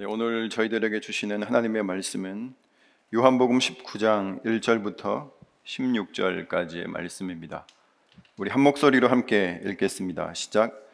[0.00, 2.54] 네, 오늘 저희들에게 주시는 하나님의 말씀은
[3.12, 5.32] 요한복음 19장 1절부터
[5.66, 7.66] 16절까지의 말씀입니다.
[8.36, 10.34] 우리 한 목소리로 함께 읽겠습니다.
[10.34, 10.88] 시작.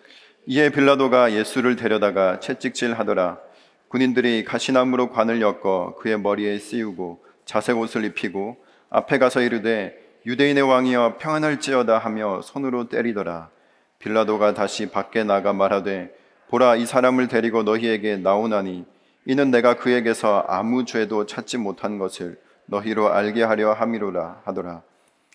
[0.46, 3.40] 이에 빌라도가 예수를 데려다가 채찍질하더라.
[3.88, 8.56] 군인들이 가시나무로 관을 엮어 그의 머리에 씌우고 자색 옷을 입히고
[8.88, 13.50] 앞에 가서 이르되 유대인의 왕이여 평안할지어다 하며 손으로 때리더라.
[13.98, 16.10] 빌라도가 다시 밖에 나가 말하되
[16.48, 18.94] 보라 이 사람을 데리고 너희에게 나오나니
[19.27, 24.82] 이는 내가 그에게서 아무 죄도 찾지 못한 것을 너희로 알게 하려 함이로라 하더라.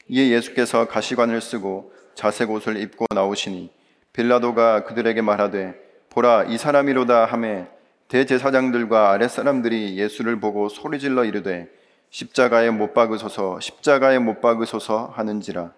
[0.07, 3.71] 이에 예수께서 가시관을 쓰고 자색 옷을 입고 나오시니
[4.13, 5.75] 빌라도가 그들에게 말하되
[6.09, 7.67] 보라 이 사람이로다 하매
[8.09, 11.69] 대제사장들과 아랫사람들이 예수를 보고 소리질러 이르되
[12.09, 15.71] 십자가에 못 박으소서 십자가에 못 박으소서 하는지라.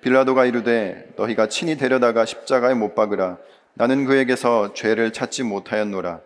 [0.00, 3.38] 빌라도가 이르되 너희가 친히 데려다가 십자가에 못 박으라.
[3.74, 6.20] 나는 그에게서 죄를 찾지 못하였노라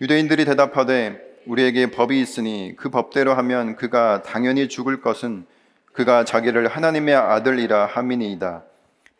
[0.00, 5.46] 유대인들이 대답하되 우리에게 법이 있으니 그 법대로 하면 그가 당연히 죽을 것은
[5.92, 8.64] 그가 자기를 하나님의 아들이라 함이니이다.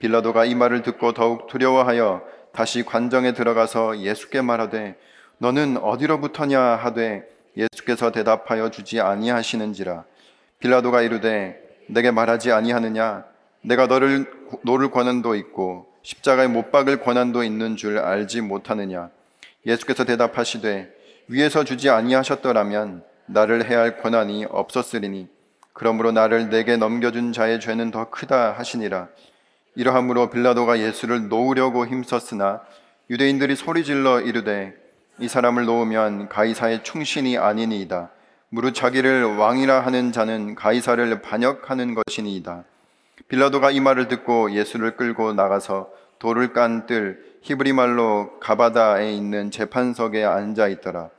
[0.01, 4.97] 빌라도가 이 말을 듣고 더욱 두려워하여 다시 관정에 들어가서 예수께 말하되
[5.39, 6.61] 너는 어디로부터냐?
[6.61, 7.23] 하되
[7.57, 10.05] 예수께서 대답하여 주지 아니하시는지라.
[10.59, 13.25] 빌라도가 이르되 내게 말하지 아니하느냐?
[13.63, 14.27] 내가 너를
[14.63, 19.11] 놓을 권한도 있고 십자가에 못 박을 권한도 있는 줄 알지 못하느냐
[19.67, 20.93] 예수께서 대답하시되
[21.29, 25.29] 위에서 주지 아니하셨더라면 나를 해할 권한이 없었으리니
[25.73, 29.09] 그러므로 나를 내게 넘겨준 자의 죄는 더 크다 하시니라.
[29.75, 32.63] 이러하므로 빌라도가 예수를 놓으려고 힘썼으나
[33.11, 34.75] 유대인들이 소리질러 이르되
[35.19, 38.11] 이 사람을 놓으면 가이사의 충신이 아니니이다.
[38.51, 42.65] 무릇 자기를 왕이라 하는 자는 가이사를 반역하는 것이니이다.
[43.27, 45.91] 빌라도가 이 말을 듣고 예수를 끌고 나가서
[46.25, 51.11] 돌을 깐 뜰 히브리 말로 가바다에 있는 재판석에 앉아 있더라.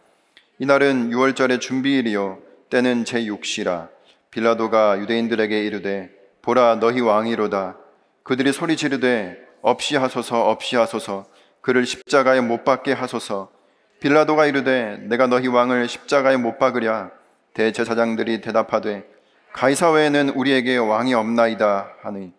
[0.58, 2.39] 이날은 6월절의 준비일이요.
[2.72, 3.89] 때는 제6시라.
[4.31, 6.09] 빌라도가 유대인들에게 이르되
[6.42, 7.78] 보라 너희 왕이로다.
[8.24, 11.28] 그들이 소리 지르되 없이 하소서 없이 하소서.
[11.62, 13.51] 그를 십자가에 못 박게 하소서.
[14.00, 17.12] 빌라도가 이르되 내가 너희 왕을 십자가에 못 박으랴.
[17.53, 19.06] 대제사장들이 대답하되
[19.53, 22.34] 가이사 외에는 우리에게 왕이 없나이다 하니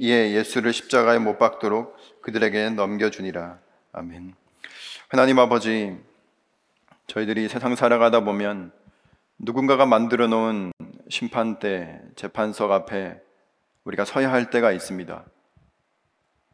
[0.00, 3.58] 이에 예수를 십자가에 못 박도록 그들에게 넘겨주니라.
[3.92, 4.32] 아멘.
[5.08, 5.98] 하나님 아버지,
[7.08, 8.70] 저희들이 세상 살아가다 보면
[9.38, 10.72] 누군가가 만들어 놓은
[11.08, 13.20] 심판대, 재판석 앞에
[13.82, 15.24] 우리가 서야 할 때가 있습니다.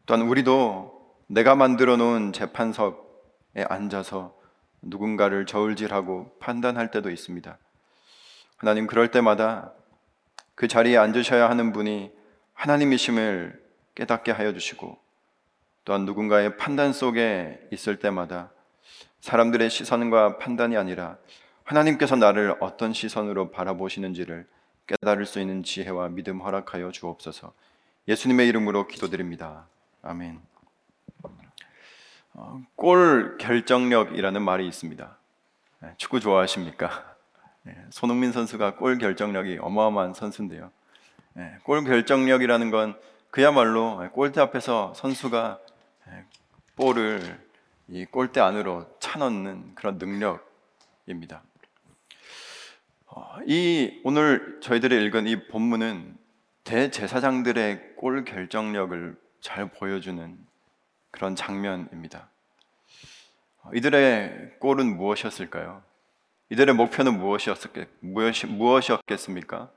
[0.07, 4.35] 또한 우리도 내가 만들어 놓은 재판석에 앉아서
[4.81, 7.59] 누군가를 저울질하고 판단할 때도 있습니다.
[8.57, 9.75] 하나님, 그럴 때마다
[10.55, 12.24] 그 자리에 앉으셔야 하는 분이
[12.55, 13.63] 하나님이심을
[13.95, 14.99] 깨닫게 하여 주시고
[15.85, 18.51] 또한 누군가의 판단 속에 있을 때마다
[19.21, 21.19] 사람들의 시선과 판단이 아니라
[21.65, 24.47] 하나님께서 나를 어떤 시선으로 바라보시는지를
[24.87, 27.55] 깨달을 수 있는 지혜와 믿음 허락하여 주옵소서.
[28.07, 29.67] 예수님의 이름으로 기도드립니다.
[30.03, 30.41] 아멘.
[32.35, 35.17] 어, 골 결정력이라는 말이 있습니다.
[35.81, 37.15] 네, 축구 좋아하십니까?
[37.63, 40.71] 네, 손흥민 선수가 골 결정력이 어마어마한 선수인데요.
[41.37, 42.97] 네, 골 결정력이라는 건
[43.31, 45.59] 그야말로 골대 앞에서 선수가
[46.77, 47.41] 볼을
[47.89, 51.43] 이 골대 안으로 차 넣는 그런 능력입니다.
[53.07, 56.17] 어, 이 오늘 저희들이 읽은 이 본문은
[56.63, 60.39] 대제사장들의 골 결정력을 잘 보여주는
[61.11, 62.29] 그런 장면입니다.
[63.63, 65.83] 어, 이들의 골은 무엇이었을까요?
[66.51, 67.89] 이들의 목표는 무엇이었겠,
[69.19, 69.71] 습니까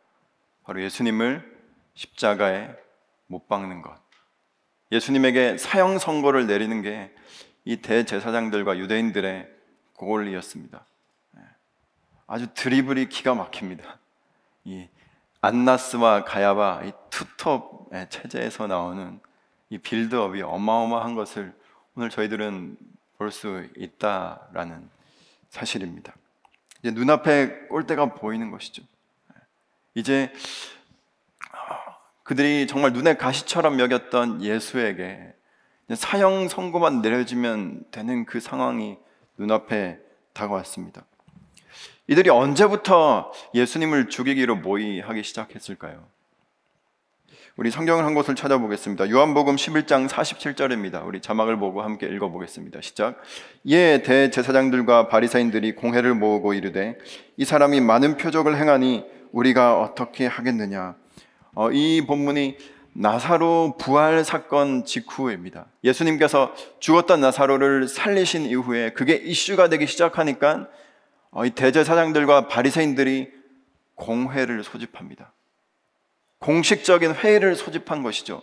[0.67, 1.57] 바로 예수님을
[1.95, 2.75] 십자가에
[3.25, 3.97] 못 박는 것.
[4.91, 7.11] 예수님에게 사형 선고를 내리는 게
[7.67, 9.45] 이 대제사장들과 유대인들의
[9.97, 10.85] 고골이었습니다.
[11.35, 11.41] 예.
[12.25, 13.99] 아주 드리블이 기가 막힙니다.
[14.63, 14.87] 이
[15.41, 19.19] 안나스와 가야바 이 투톱 체제에서 나오는
[19.69, 21.53] 이 빌드업이 어마어마한 것을
[21.95, 22.77] 오늘 저희들은
[23.17, 24.89] 볼 수 있다라는
[25.49, 26.13] 사실입니다.
[26.79, 28.81] 이제 눈앞에 골대가 보이는 것이죠.
[29.97, 29.99] 예.
[29.99, 30.31] 이제
[32.23, 35.33] 그들이 정말 눈에 가시처럼 여겼던 예수에게
[35.93, 38.97] 사형 선고만 내려지면 되는 그 상황이
[39.37, 39.99] 눈앞에
[40.33, 41.05] 다가왔습니다.
[42.07, 46.05] 이들이 언제부터 예수님을 죽이기로 모의하기 시작했을까요?
[47.55, 49.09] 우리 성경을 한 곳을 찾아보겠습니다.
[49.09, 51.05] 요한복음 11장 47절입니다.
[51.07, 52.81] 우리 자막을 보고 함께 읽어보겠습니다.
[52.81, 53.19] 시작.
[53.65, 56.97] 예, 대제사장들과 바리사인들이 공회를 모으고 이르되
[57.35, 60.95] 이 사람이 많은 표적을 행하니 우리가 어떻게 하겠느냐?
[61.53, 62.57] 어, 이 본문이
[62.93, 65.67] 나사로 부활 사건 직후입니다.
[65.83, 70.67] 예수님께서 죽었던 나사로를 살리신 이후에 그게 이슈가 되기 시작하니까
[71.31, 73.31] 어, 이 대제사장들과 바리새인들이
[73.95, 75.33] 공회를 소집합니다.
[76.39, 78.41] 공식적인 회의를 소집한 것이죠.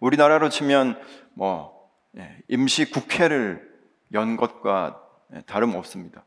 [0.00, 1.00] 우리나라로 치면
[1.34, 1.76] 뭐
[2.16, 3.68] 예, 임시 국회를
[4.12, 5.00] 연 것과
[5.34, 6.24] 예, 다름 없습니다.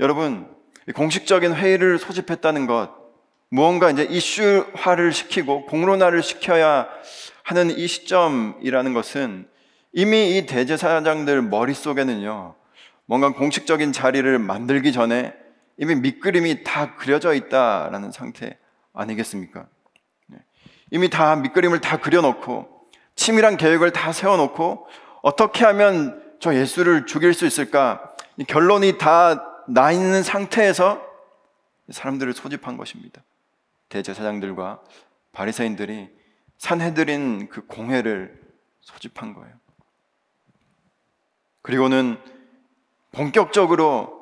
[0.00, 0.48] 여러분
[0.92, 2.90] 공식적인 회의를 소집했다는 것
[3.48, 6.88] 무언가 이제 이슈화를 시키고 공론화를 시켜야
[7.44, 9.48] 하는 이 시점이라는 것은
[9.92, 12.54] 이미 이 대제사장들 머릿속에는요
[13.06, 15.34] 뭔가 공식적인 자리를 만들기 전에
[15.76, 18.58] 이미 밑그림이 다 그려져 있다라는 상태
[18.92, 19.66] 아니겠습니까?
[20.26, 20.38] 네.
[20.90, 22.68] 이미 다 밑그림을 다 그려놓고
[23.16, 24.86] 치밀한 계획을 다 세워놓고
[25.22, 28.10] 어떻게 하면 저 예수를 죽일 수 있을까?
[28.46, 31.02] 결론이 다 나 있는 상태에서
[31.90, 33.22] 사람들을 소집한 것입니다.
[33.88, 34.80] 대제사장들과
[35.32, 36.08] 바리새인들이
[36.58, 38.40] 산해드린 그 공회를
[38.80, 39.52] 소집한 거예요.
[41.62, 42.18] 그리고는
[43.12, 44.14] 본격적으로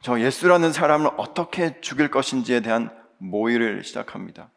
[0.00, 4.50] 저 예수라는 사람을 어떻게 죽일 것인지에 대한 모의를 시작합니다.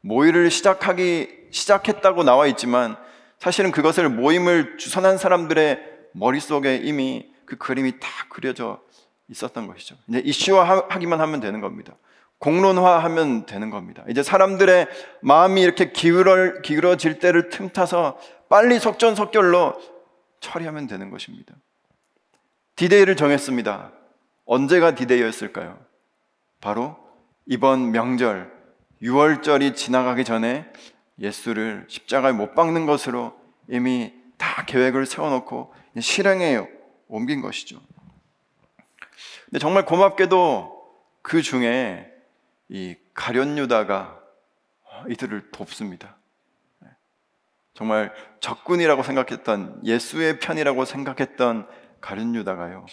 [0.00, 2.96] 모의를 시작하기 시작했다고 나와 있지만
[3.38, 5.80] 사실은 그것을 모임을 주선한 사람들의
[6.12, 8.80] 머릿속에 이미 그 그림이 다 그려져
[9.28, 9.96] 있었던 것이죠.
[10.08, 11.94] 이제 이슈화하기만 하면 되는 겁니다.
[12.38, 14.04] 공론화하면 되는 겁니다.
[14.08, 14.86] 이제 사람들의
[15.22, 18.18] 마음이 이렇게 기울어, 기울어질 때를 틈타서
[18.48, 19.80] 빨리 속전속결로
[20.40, 21.54] 처리하면 되는 것입니다.
[22.76, 23.92] 디데이를 정했습니다.
[24.44, 25.78] 언제가 디데이였을까요?
[26.60, 26.96] 바로
[27.46, 28.52] 이번 명절
[29.02, 30.66] 6월절이 지나가기 전에
[31.18, 33.38] 예수를 십자가에 못 박는 것으로
[33.68, 36.60] 이미 다 계획을 세워놓고 실행에
[37.08, 37.80] 옮긴 것이죠.
[39.54, 40.84] 근데 정말 고맙게도
[41.22, 42.12] 그 중에
[42.68, 44.20] 이 가련 유다가
[45.08, 46.16] 이들을 돕습니다.
[47.72, 51.68] 정말 적군이라고 생각했던 예수의 편이라고 생각했던
[52.00, 52.84] 가룟 유다가요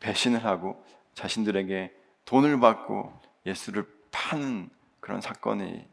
[0.00, 0.84] 배신을 하고
[1.14, 3.12] 자신들에게 돈을 받고
[3.46, 4.68] 예수를 파는
[4.98, 5.86] 그런 사건이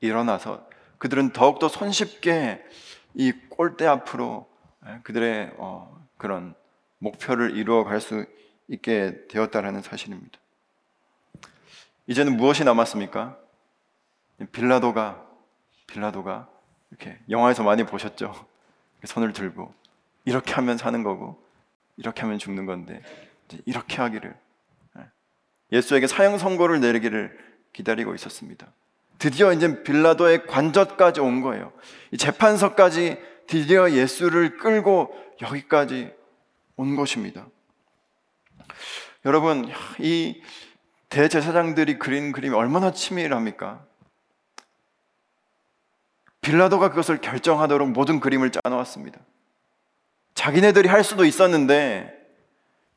[0.00, 0.66] 일어나서
[0.96, 2.64] 그들은 더욱더 손쉽게
[3.12, 4.48] 이 꼴대 앞으로
[4.86, 6.54] 예, 그들의 어, 그런
[7.00, 8.24] 목표를 이루어 갈 수
[8.68, 10.38] 있게 되었다라는 사실입니다.
[12.06, 13.38] 이제는 무엇이 남았습니까?
[14.52, 15.26] 빌라도가
[15.86, 16.48] 빌라도가
[16.90, 18.46] 이렇게 영화에서 많이 보셨죠?
[19.04, 19.72] 손을 들고
[20.24, 21.42] 이렇게 하면 사는 거고
[21.96, 23.02] 이렇게 하면 죽는 건데
[23.64, 24.36] 이렇게 하기를
[24.98, 25.02] 예.
[25.72, 27.36] 예수에게 사형 선고를 내리기를
[27.72, 28.66] 기다리고 있었습니다.
[29.18, 31.72] 드디어 이제 빌라도의 관저까지 온 거예요.
[32.12, 35.12] 이 재판서까지 드디어 예수를 끌고
[35.42, 36.12] 여기까지
[36.76, 37.46] 온 것입니다.
[39.24, 40.40] 여러분, 이
[41.08, 43.84] 대제사장들이 그린 그림이 얼마나 치밀합니까?
[46.40, 49.20] 빌라도가 그것을 결정하도록 모든 그림을 짜놓았습니다.
[50.34, 52.14] 자기네들이 할 수도 있었는데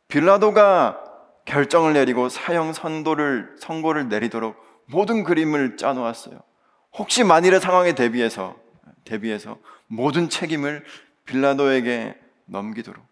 [0.08, 1.04] 빌라도가
[1.46, 6.40] 결정을 내리고 사형 선도를 선고를 내리도록 모든 그림을 짜놓았어요.
[6.94, 8.56] 혹시 만일의 상황에 대비해서
[9.06, 9.58] 대비해서
[9.88, 10.86] 모든 책임을
[11.26, 12.16] 빌라도에게
[12.46, 13.04] 넘기도록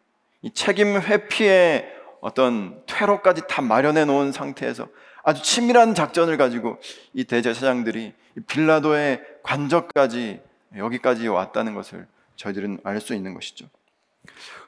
[0.41, 4.87] 이 책임 회피의 어떤 퇴로까지 다 마련해 놓은 상태에서
[5.23, 6.77] 아주 치밀한 작전을 가지고
[7.13, 8.13] 이 대제사장들이
[8.47, 10.41] 빌라도의 관저까지
[10.77, 13.67] 여기까지 왔다는 것을 저희들은 알 수 있는 것이죠.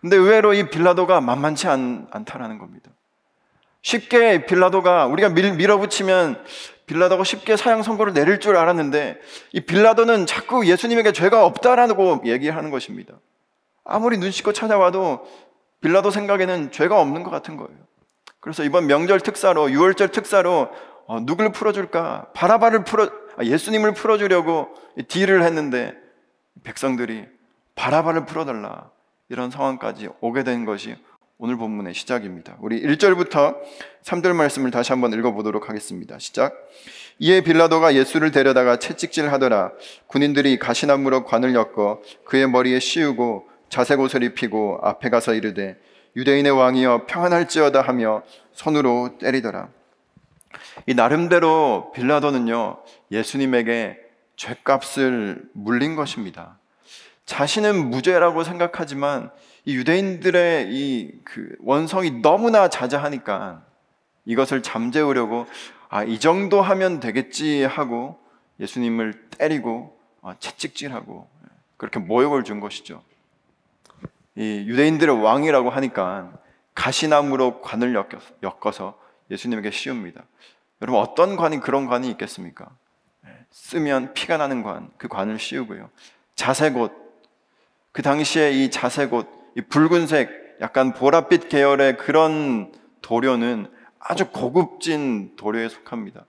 [0.01, 2.92] 근데 의외로 이 빌라도가 만만치 않, 않다라는 겁니다.
[3.81, 6.43] 쉽게 빌라도가 우리가 밀, 밀어붙이면
[6.86, 9.20] 빌라도가 쉽게 사형 선고를 내릴 줄 알았는데
[9.53, 13.15] 이 빌라도는 자꾸 예수님에게 죄가 없다라고 얘기하는 것입니다.
[13.84, 15.25] 아무리 눈 씻고 찾아와도
[15.81, 17.71] 빌라도 생각에는 죄가 없는 것 같은 거예요.
[18.39, 20.69] 그래서 이번 명절 특사로 6월절 특사로
[21.07, 22.27] 어, 누굴 풀어줄까?
[22.33, 24.69] 바라바를 풀어 아, 예수님을 풀어주려고
[25.07, 25.93] 딜을 했는데
[26.63, 27.25] 백성들이
[27.75, 28.91] 바라바를 풀어달라
[29.29, 30.95] 이런 상황까지 오게 된 것이
[31.38, 32.57] 오늘 본문의 시작입니다.
[32.59, 33.57] 우리 1절부터
[34.03, 36.19] 3절 말씀을 다시 한번 읽어보도록 하겠습니다.
[36.19, 36.53] 시작.
[37.17, 39.71] 이에 빌라도가 예수를 데려다가 채찍질 하더라.
[40.05, 45.79] 군인들이 가시나무로 관을 엮어 그의 머리에 씌우고 자색 옷을 입히고 앞에 가서 이르되
[46.17, 49.69] 유대인의 왕이여 평안할지어다 하며 손으로 때리더라.
[50.85, 52.79] 이 나름대로 빌라도는요
[53.11, 53.97] 예수님에게
[54.35, 56.59] 죄값을 물린 것입니다.
[57.25, 59.31] 자신은 무죄라고 생각하지만
[59.63, 63.63] 이 유대인들의 이 그 원성이 너무나 자자하니까
[64.25, 65.47] 이것을 잠재우려고
[65.87, 68.19] 아, 이 정도 하면 되겠지 하고
[68.59, 71.29] 예수님을 때리고 아, 채찍질하고
[71.77, 73.01] 그렇게 모욕을 준 것이죠.
[74.41, 76.33] 이 유대인들의 왕이라고 하니까
[76.74, 77.95] 가시나무로 관을
[78.41, 80.24] 엮어서 예수님에게 씌웁니다.
[80.81, 82.69] 여러분 어떤 관이 그런 관이 있겠습니까?
[83.51, 85.91] 쓰면 피가 나는 관, 그 관을 씌우고요.
[86.77, 86.91] 옷,
[87.91, 88.71] 그 당시에 이
[89.12, 96.25] 옷, 이 붉은색, 약간 보랏빛 계열의 그런 도료는 아주 고급진 도료에 속합니다.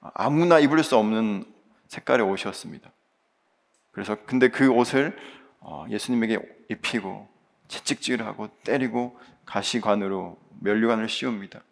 [0.00, 1.46] 아무나 입을 수 없는
[1.88, 2.90] 색깔의 옷이었습니다.
[3.92, 5.39] 그래서 근데 그 옷을 어,
[5.90, 6.38] 예수님에게
[6.68, 7.28] 입히고
[7.68, 11.62] 채찍질하고 때리고 가시관으로 면류관을 씌웁니다.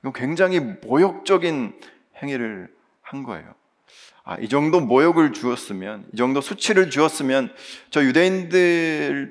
[0.00, 1.78] 이건 굉장히 모욕적인
[2.22, 3.54] 행위를 한 거예요.
[4.24, 7.54] 아, 이 정도 모욕을 주었으면, 이 정도 수치를 주었으면
[7.90, 9.28] 저 유대인들의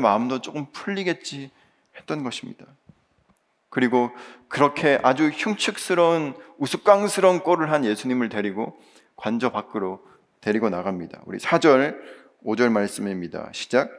[0.00, 1.50] 마음도 조금 풀리겠지
[1.96, 2.64] 했던 것입니다.
[3.68, 4.10] 그리고
[4.48, 8.78] 그렇게 아주 흉측스러운 우스꽝스러운 꼴을 한 예수님을 데리고
[9.16, 10.00] 관저 밖으로
[10.40, 11.22] 데리고 나갑니다.
[11.26, 11.98] 우리 4절,
[12.46, 13.48] 5절 말씀입니다.
[13.52, 13.90] 시작.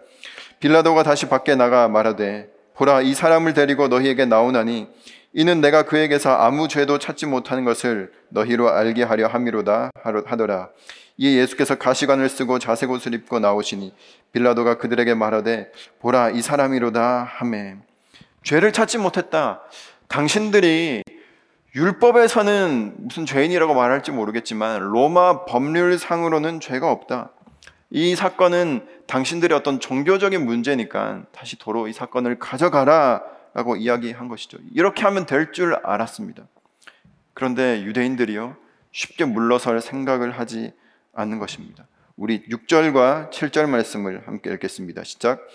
[0.59, 4.87] 빌라도가 다시 밖에 나가 말하되 보라 이 사람을 데리고 너희에게 나오나니
[5.33, 10.69] 이는 내가 그에게서 아무 죄도 찾지 못하는 것을 너희로 알게 하려 함이로다 하더라.
[11.17, 13.93] 이에 예수께서 가시관을 쓰고 자색 옷을 입고 나오시니
[14.31, 17.75] 빌라도가 그들에게 말하되 보라 이 사람이로다 하매
[18.43, 19.61] 죄를 찾지 못했다.
[20.07, 21.03] 당신들이
[21.75, 27.31] 율법에서는 무슨 죄인이라고 말할지 모르겠지만 로마 법률상으로는 죄가 없다.
[27.89, 34.57] 이 사건은 당신들의 어떤 종교적인 문제니까 다시 도로 이 사건을 가져가라 라고 이야기한 것이죠.
[34.73, 36.43] 이렇게 하면 될 줄 알았습니다.
[37.33, 38.55] 그런데 유대인들이요,
[38.91, 40.73] 쉽게 물러설 생각을 하지
[41.13, 41.87] 않는 것입니다.
[42.17, 45.03] 우리 6절과 7절 말씀을 함께 읽겠습니다.
[45.03, 45.47] 시작.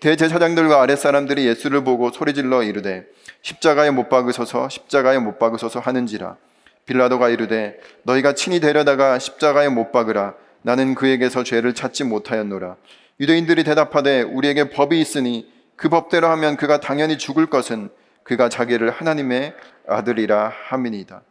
[0.00, 3.06] 대제사장들과 아랫사람들이 예수를 보고 소리질러 이르되
[3.42, 6.36] 십자가에 못 박으소서 십자가에 못 박으소서 하는지라
[6.84, 10.34] 빌라도가 이르되 너희가 친히 데려다가 십자가에 못 박으라
[10.66, 12.74] 나는 그에게서 죄를 찾지 못하였노라
[13.20, 17.88] 유대인들이 대답하되 우리에게 법이 있으니 그 법대로 하면 그가 당연히 죽을 것은
[18.24, 19.54] 그가 자기를 하나님의
[19.86, 21.22] 아들이라 함이니이다.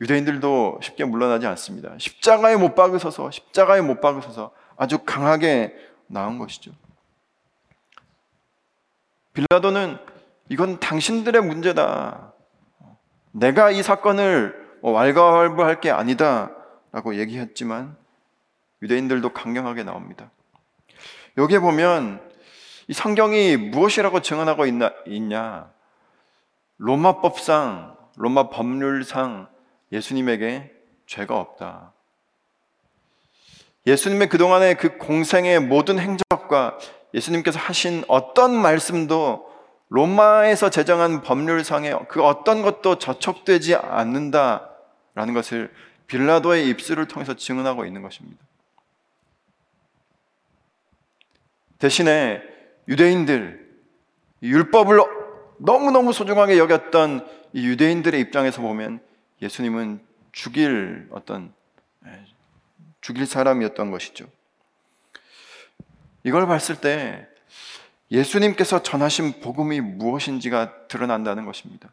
[0.00, 1.92] 유대인들도 쉽게 물러나지 않습니다.
[1.98, 5.74] 십자가에 못 박으셔서 십자가에 못 박으셔서 아주 강하게
[6.06, 6.70] 나온 것이죠.
[9.32, 9.98] 빌라도는
[10.50, 12.32] 이건 당신들의 문제다.
[13.32, 18.03] 내가 이 사건을 뭐 왈가왈부할 게 아니다라고 얘기했지만
[18.84, 20.30] 유대인들도 강경하게 나옵니다.
[21.38, 22.20] 여기에 보면
[22.86, 25.72] 이 성경이 무엇이라고 증언하고 있나, 있냐?
[26.76, 29.48] 로마법상, 로마 법률상
[29.90, 30.70] 예수님에게
[31.06, 31.92] 죄가 없다.
[33.86, 36.78] 예수님의 그동안의 그 공생의 모든 행적과
[37.14, 39.50] 예수님께서 하신 어떤 말씀도
[39.88, 45.72] 로마에서 제정한 법률상에 그 어떤 것도 저촉되지 않는다라는 것을
[46.06, 48.44] 빌라도의 입술을 통해서 증언하고 있는 것입니다.
[51.84, 52.42] 대신에
[52.88, 53.62] 유대인들,
[54.42, 55.00] 율법을
[55.58, 59.00] 너무너무 소중하게 여겼던 이 유대인들의 입장에서 보면
[59.42, 60.00] 예수님은
[60.32, 61.52] 죽일 어떤,
[62.06, 62.24] 예,
[63.02, 64.26] 죽일 사람이었던 것이죠.
[66.22, 67.28] 이걸 봤을 때
[68.10, 71.92] 예수님께서 전하신 복음이 무엇인지가 드러난다는 것입니다.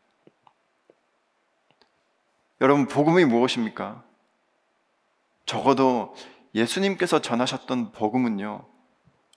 [2.62, 4.02] 여러분, 복음이 무엇입니까?
[5.46, 6.16] 적어도
[6.56, 8.72] 예수님께서 전하셨던 복음은요,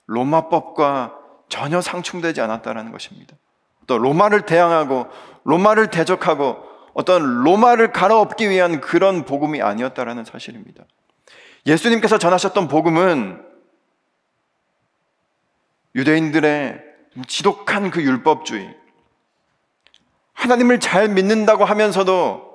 [0.07, 1.15] 로마법과
[1.49, 3.35] 전혀 상충되지 않았다는 것입니다.
[3.87, 5.07] 또 로마를 대항하고
[5.43, 10.85] 로마를 대적하고 어떤 로마를 갈아엎기 위한 그런 복음이 아니었다라는 사실입니다.
[11.65, 13.43] 예수님께서 전하셨던 복음은
[15.95, 16.81] 유대인들의
[17.27, 18.75] 지독한 그 율법주의,
[20.33, 22.45] 하나님을 잘 믿는다고 하면서도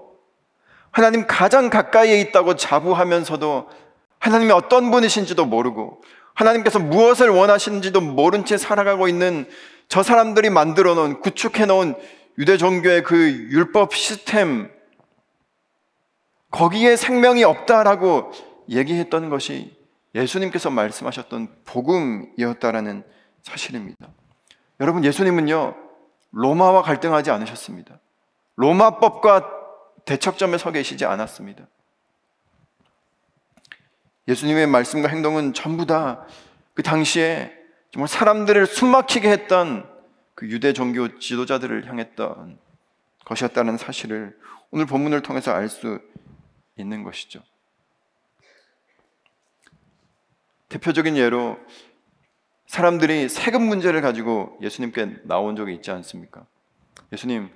[0.91, 3.71] 하나님 가장 가까이에 있다고 자부하면서도
[4.19, 6.03] 하나님이 어떤 분이신지도 모르고
[6.41, 9.47] 하나님께서 무엇을 원하시는지도 모른 채 살아가고 있는
[9.89, 11.95] 저 사람들이 만들어 놓은, 구축해 놓은
[12.39, 13.17] 유대 종교의 그
[13.51, 14.71] 율법 시스템,
[16.51, 18.33] 거기에 생명이 없다라고
[18.69, 19.77] 얘기했던 것이
[20.15, 23.05] 예수님께서 말씀하셨던 복음이었다라는
[23.43, 24.09] 사실입니다.
[24.81, 25.75] 여러분, 예수님은요,
[26.33, 28.01] 로마와 갈등하지 않으셨습니다.
[28.57, 29.49] 로마법과
[30.05, 31.67] 대척점에 서 계시지 않았습니다.
[34.31, 36.25] 예수님의 말씀과 행동은 전부 다
[36.81, 37.53] 그 당시에
[37.91, 39.87] 정말 사람들을 숨막히게 했던
[40.35, 42.59] 그 유대 종교 지도자들을 향했던
[43.27, 44.35] 것이었다는 사실을
[44.71, 46.01] 오늘 본문을 통해서 알 수
[46.77, 47.43] 있는 것이죠.
[50.71, 51.59] 대표적인 예로
[52.67, 56.47] 사람들이 세금 문제를 가지고 예수님께 나온 적이 있지 않습니까?
[57.13, 57.51] 예수님,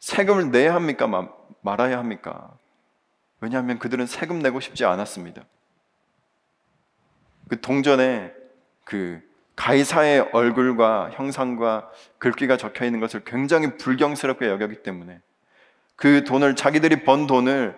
[0.00, 1.06] 세금을 내야 합니까?
[1.62, 2.58] 말아야 합니까?
[3.40, 5.44] 왜냐하면 그들은 세금 내고 싶지 않았습니다.
[7.48, 8.32] 그 동전에
[8.84, 9.20] 그
[9.56, 15.20] 가이사의 얼굴과 형상과 글귀가 적혀 있는 것을 굉장히 불경스럽게 여겼기 때문에
[15.96, 17.76] 그 돈을 자기들이 번 돈을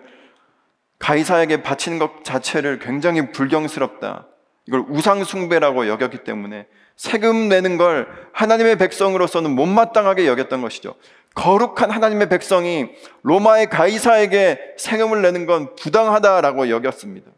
[0.99, 4.27] 가이사에게 바치는 것 자체를 굉장히 불경스럽다.
[4.67, 10.95] 이걸 우상 숭배라고 여겼기 때문에 세금 내는 걸 하나님의 백성으로서는 못마땅하게 여겼던 것이죠.
[11.33, 12.89] 거룩한 하나님의 백성이
[13.23, 17.31] 로마의 가이사에게 세금을 내는 건 부당하다라고 여겼습니다.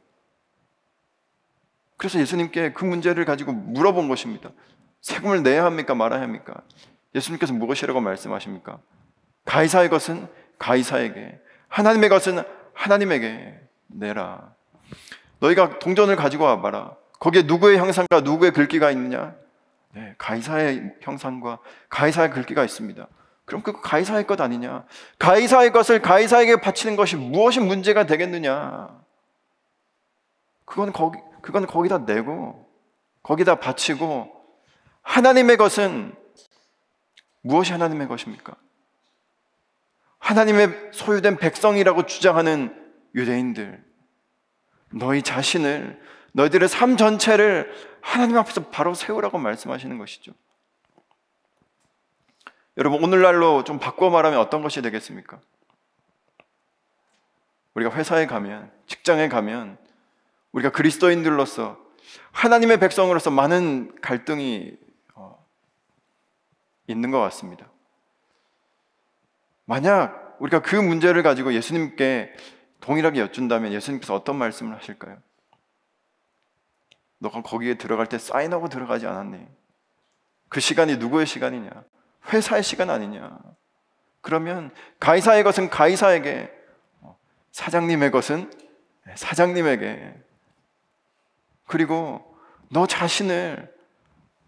[2.02, 4.50] 그래서 예수님께 그 문제를 가지고 물어본 것입니다.
[5.02, 5.94] 세금을 내야 합니까?
[5.94, 6.64] 말아야 합니까?
[7.14, 8.80] 예수님께서 무엇이라고 말씀하십니까?
[9.46, 10.28] 가이사의 것은
[10.58, 12.42] 가이사에게, 하나님의 것은
[12.74, 13.54] 하나님에게
[13.86, 14.56] 내라.
[15.42, 16.96] 너희가 동전을 가지고 와봐라.
[17.20, 19.36] 거기에 누구의 형상과 누구의 글귀가 있느냐?
[19.94, 23.08] 네, 가이사의 형상과 가이사의 글귀가 있습니다.
[23.46, 24.86] 그럼 그 가이사의 것 아니냐?
[25.20, 28.90] 가이사의 것을 가이사에게 바치는 것이 무엇이 문제가 되겠느냐?
[30.66, 32.70] 그건 거기 그건 거기다 내고
[33.24, 34.32] 거기다 바치고
[35.02, 36.16] 하나님의 것은
[37.42, 38.56] 무엇이 하나님의 것입니까?
[40.20, 42.76] 하나님의 소유된 백성이라고 주장하는
[43.16, 43.84] 유대인들
[44.94, 46.00] 너희 자신을
[46.34, 50.34] 너희들의 삶 전체를 하나님 앞에서 바로 세우라고 말씀하시는 것이죠.
[52.78, 55.40] 여러분 오늘날로 좀 바꿔 말하면 어떤 것이 되겠습니까?
[57.74, 59.78] 우리가 회사에 가면 직장에 가면
[60.52, 61.78] 우리가 그리스도인들로서
[62.32, 64.78] 하나님의 백성으로서 많은 갈등이
[65.16, 65.46] 어,
[66.88, 67.70] 있는 것 같습니다.
[69.66, 72.34] 만약 우리가 그 문제를 가지고 예수님께
[72.82, 75.18] 동일하게 여쭌다면 예수님께서 어떤 말씀을 하실까요?
[77.20, 79.46] 너가 거기에 들어갈 때 사인하고 들어가지 않았니?
[80.50, 81.70] 그 시간이 누구의 시간이냐?
[82.34, 83.38] 회사의 시간 아니냐?
[84.22, 86.52] 그러면 가이사의 것은 가이사에게,
[87.52, 88.52] 사장님의 것은
[89.16, 90.16] 사장님에게,
[91.72, 92.22] 그리고
[92.70, 93.74] 너 자신을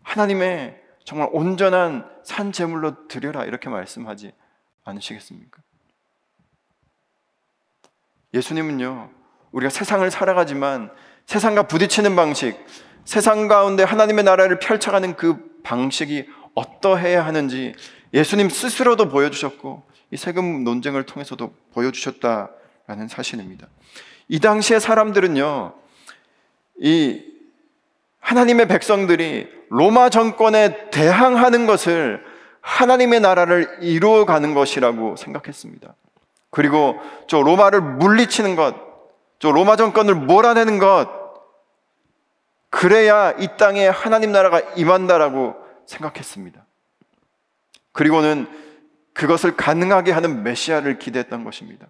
[0.04, 4.34] 하나님의 정말 온전한 산 제물로 드려라 이렇게 말씀하지
[4.84, 5.62] 않으시겠습니까?
[8.34, 9.10] 예수님은요,
[9.54, 10.92] 우리가 세상을 살아가지만
[11.26, 12.58] 세상과 부딪히는 방식,
[13.06, 17.74] 세상 가운데 하나님의 나라를 펼쳐가는 그 방식이 어떠해야 하는지
[18.14, 23.68] 예수님 스스로도 보여주셨고 이 세금 논쟁을 통해서도 보여주셨다라는 사실입니다.
[24.28, 25.83] 이 당시의 사람들은요,
[26.84, 27.24] 이
[28.20, 32.22] 하나님의 백성들이 로마 정권에 대항하는 것을
[32.60, 35.96] 하나님의 나라를 이루어가는 것이라고 생각했습니다.
[36.50, 38.76] 그리고 저 로마를 물리치는 것,
[39.40, 41.10] 저 로마 정권을 몰아내는 것,
[42.70, 46.66] 그래야 이 땅에 하나님 나라가 임한다라고 생각했습니다.
[47.94, 48.46] 그리고는
[49.14, 51.88] 그것을 가능하게 하는 메시아를 기대했던 것입니다.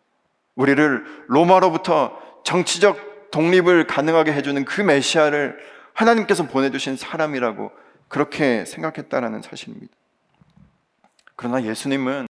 [0.55, 5.57] 우리를 로마로부터 정치적 독립을 가능하게 해주는 그 메시아를
[5.93, 7.71] 하나님께서 보내주신 사람이라고
[8.07, 9.91] 그렇게 생각했다라는 사실입니다.
[11.35, 12.27] 그러나 예수님은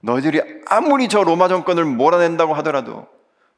[0.00, 3.06] 너희들이 아무리 저 로마 정권을 몰아낸다고 하더라도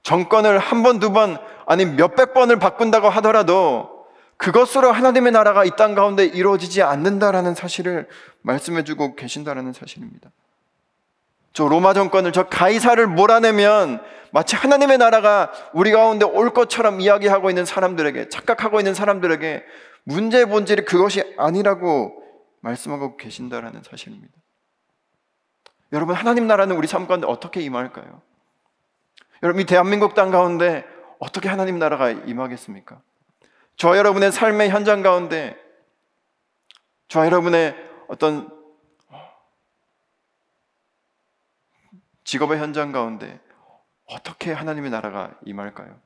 [0.05, 5.97] 정권을 한 번, 두 번, 아니 몇백 번을 바꾼다고 하더라도 그것으로 하나님의 나라가 이 땅
[5.97, 8.07] 가운데 이루어지지 않는다라는 사실을
[8.43, 10.31] 말씀해 주고 계신다라는 사실입니다.
[11.57, 17.65] 저 로마 정권을 저 가이사를 몰아내면 마치 하나님의 나라가 우리 가운데 올 것처럼 이야기하고 있는
[17.65, 19.65] 사람들에게 착각하고 있는 사람들에게
[20.05, 22.13] 문제의 본질이 그것이 아니라고
[22.61, 24.35] 말씀하고 계신다라는 사실입니다.
[25.95, 28.21] 여러분 하나님 나라는 우리 삶 가운데 어떻게 임할까요?
[29.43, 30.85] 여러분 이 대한민국 땅 가운데
[31.19, 33.01] 어떻게 하나님 나라가 임하겠습니까?
[33.79, 35.57] 저 여러분의 삶의 현장 가운데
[37.09, 37.75] 저 여러분의
[38.09, 38.56] 어떤
[42.27, 43.41] 직업의 현장 가운데
[44.07, 45.97] 어떻게 하나님의 나라가 임할까요?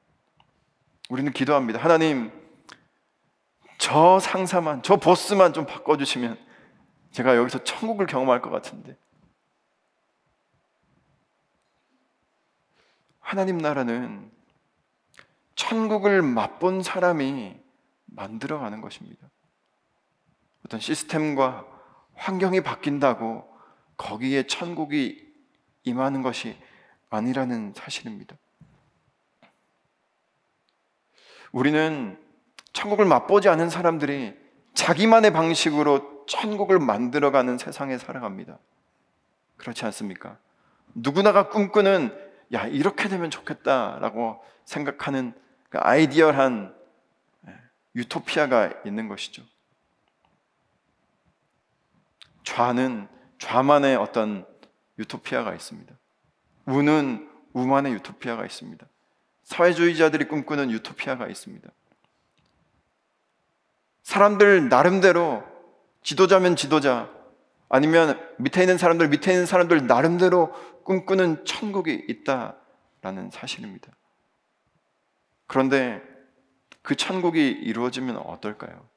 [1.09, 1.80] 우리는 기도합니다.
[1.80, 2.30] 하나님,
[3.78, 6.38] 저 상사만, 저 보스만 좀 바꿔주시면
[7.12, 8.96] 제가 여기서 천국을 경험할 것 같은데.
[13.18, 14.30] 하나님 나라는
[15.54, 17.59] 천국을 맛본 사람이
[18.04, 19.26] 만들어가는 것입니다.
[20.66, 21.66] 어떤 시스템과
[22.14, 23.50] 환경이 바뀐다고
[23.96, 25.30] 거기에 천국이
[25.85, 26.57] 임하는 것이
[27.11, 28.37] 아니라는 사실입니다.
[31.53, 32.19] 우리는
[32.73, 34.38] 천국을 맛보지 않은 사람들이
[34.75, 38.59] 자기만의 방식으로 천국을 만들어가는 세상에 살아갑니다.
[39.57, 40.38] 그렇지 않습니까?
[40.95, 42.16] 누구나가 꿈꾸는
[42.53, 45.35] 야 이렇게 되면 좋겠다라고 생각하는
[45.69, 46.75] 그 아이디어한
[47.49, 47.55] 예,
[47.97, 49.43] 유토피아가 있는 것이죠.
[52.45, 54.47] 좌는 좌만의 어떤
[55.01, 55.95] 유토피아가 있습니다.
[56.67, 58.87] 우는 우만의 유토피아가 있습니다.
[59.43, 61.69] 사회주의자들이 꿈꾸는 유토피아가 있습니다.
[64.03, 65.43] 사람들 나름대로
[66.03, 67.11] 지도자면 지도자
[67.69, 70.53] 아니면 밑에 있는 사람들 밑에 있는 사람들 나름대로
[70.85, 73.93] 꿈꾸는 천국이 있다라는 사실입니다.
[75.47, 76.03] 그런데
[76.83, 78.89] 그 천국이 이루어지면 어떨까요?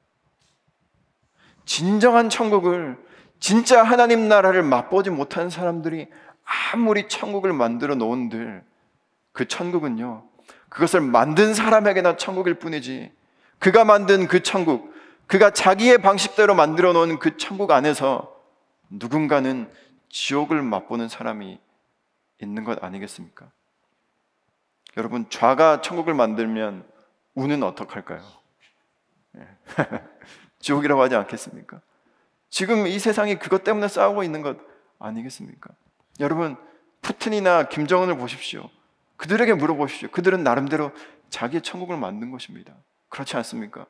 [1.65, 2.97] 진정한 천국을
[3.43, 6.07] 진짜 하나님 나라를 맛보지 못한 사람들이
[6.71, 8.63] 아무리 천국을 만들어 놓은들
[9.33, 10.23] 그 천국은요.
[10.69, 13.11] 그것을 만든 사람에게나 천국일 뿐이지.
[13.59, 14.95] 그가 만든 그 천국,
[15.27, 18.33] 그가 자기의 방식대로 만들어 놓은 그 천국 안에서
[18.89, 19.69] 누군가는
[20.07, 21.59] 지옥을 맛보는 사람이
[22.41, 23.51] 있는 것 아니겠습니까?
[24.95, 26.85] 여러분, 좌가 천국을 만들면
[27.35, 28.21] 우는 어떡할까요?
[29.35, 29.47] 예.
[30.59, 31.81] 지옥이라고 하지 않겠습니까?
[32.53, 34.57] 지금 이 세상이 그것 때문에 싸우고 있는 것
[34.99, 35.71] 아니겠습니까?
[36.19, 36.55] 여러분,
[37.01, 38.69] 푸틴이나 김정은을 보십시오.
[39.17, 40.11] 그들에게 물어보십시오.
[40.11, 40.91] 그들은 나름대로
[41.31, 42.75] 자기의 천국을 만든 것입니다.
[43.09, 43.87] 그렇지 않습니까?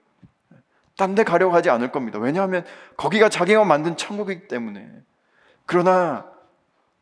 [0.96, 2.20] 딴 데 가려고 하지 않을 겁니다.
[2.20, 2.64] 왜냐하면
[2.96, 4.90] 거기가 자기가 만든 천국이기 때문에.
[5.66, 6.26] 그러나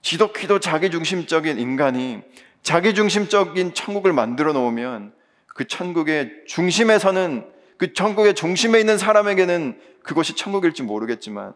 [0.01, 2.23] 지독히도 자기중심적인 인간이
[2.63, 5.13] 자기중심적인 천국을 만들어 놓으면
[5.45, 7.47] 그 천국의 중심에서는
[7.81, 11.51] 그 천국의 중심에 있는 사람에게는 그것이 천국일지 모르겠지만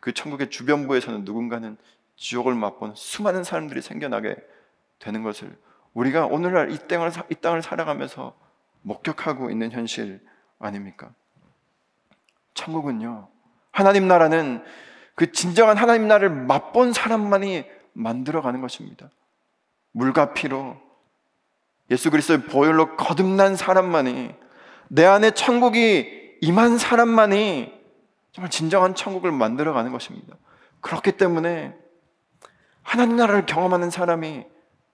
[0.00, 1.76] 그 천국의 주변부에서는 누군가는
[2.14, 4.36] 지옥을 맛본 수많은 사람들이 생겨나게
[5.00, 5.58] 되는 것을
[5.92, 8.36] 우리가 오늘날 이 땅을, 이 땅을 살아가면서
[8.82, 10.20] 목격하고 있는 현실
[10.60, 11.10] 아닙니까?
[12.54, 13.26] 천국은요,
[13.72, 14.62] 하나님 나라는
[15.16, 19.10] 그 진정한 하나님 나라를 맛본 사람만이 만들어가는 것입니다.
[19.90, 20.76] 물과 피로
[21.90, 24.45] 예수 그리스도의 보혈로 거듭난 사람만이
[24.88, 27.72] 내 안에 천국이 임한 사람만이
[28.32, 30.36] 정말 진정한 천국을 만들어가는 것입니다.
[30.80, 31.74] 그렇기 때문에
[32.82, 34.44] 하나님 나라를 경험하는 사람이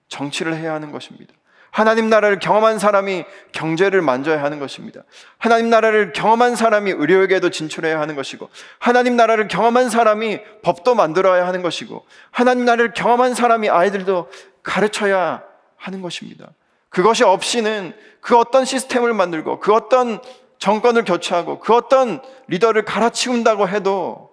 [0.09, 1.35] 정치를 해야 하는 것입니다.
[1.70, 5.02] 하나님 나라를 경험한 사람이 경제를 만져야 하는 것입니다.
[5.38, 11.62] 하나님 나라를 경험한 사람이 의료에게도 진출해야 하는 것이고, 하나님 나라를 경험한 사람이 법도 만들어야 하는
[11.62, 14.31] 것이고, 하나님 나라를 경험한 사람이 아이들도
[14.62, 15.42] 가르쳐야
[15.76, 16.50] 하는 것입니다.
[16.92, 20.20] 그것이 없이는 그 어떤 시스템을 만들고, 그 어떤
[20.59, 24.31] 정권을 교체하고, 그 어떤 리더를 갈아치운다고 해도,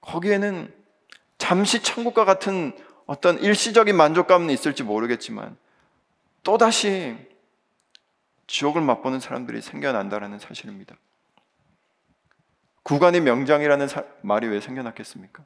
[0.00, 0.72] 거기에는
[1.36, 2.72] 잠시 천국과 같은
[3.04, 5.56] 어떤 일시적인 만족감은 있을지 모르겠지만,
[6.42, 7.16] 또다시
[8.46, 10.96] 지옥을 맛보는 사람들이 생겨난다는 사실입니다.
[12.82, 15.44] 구간의 명장이라는 사, 말이 왜 생겨났겠습니까?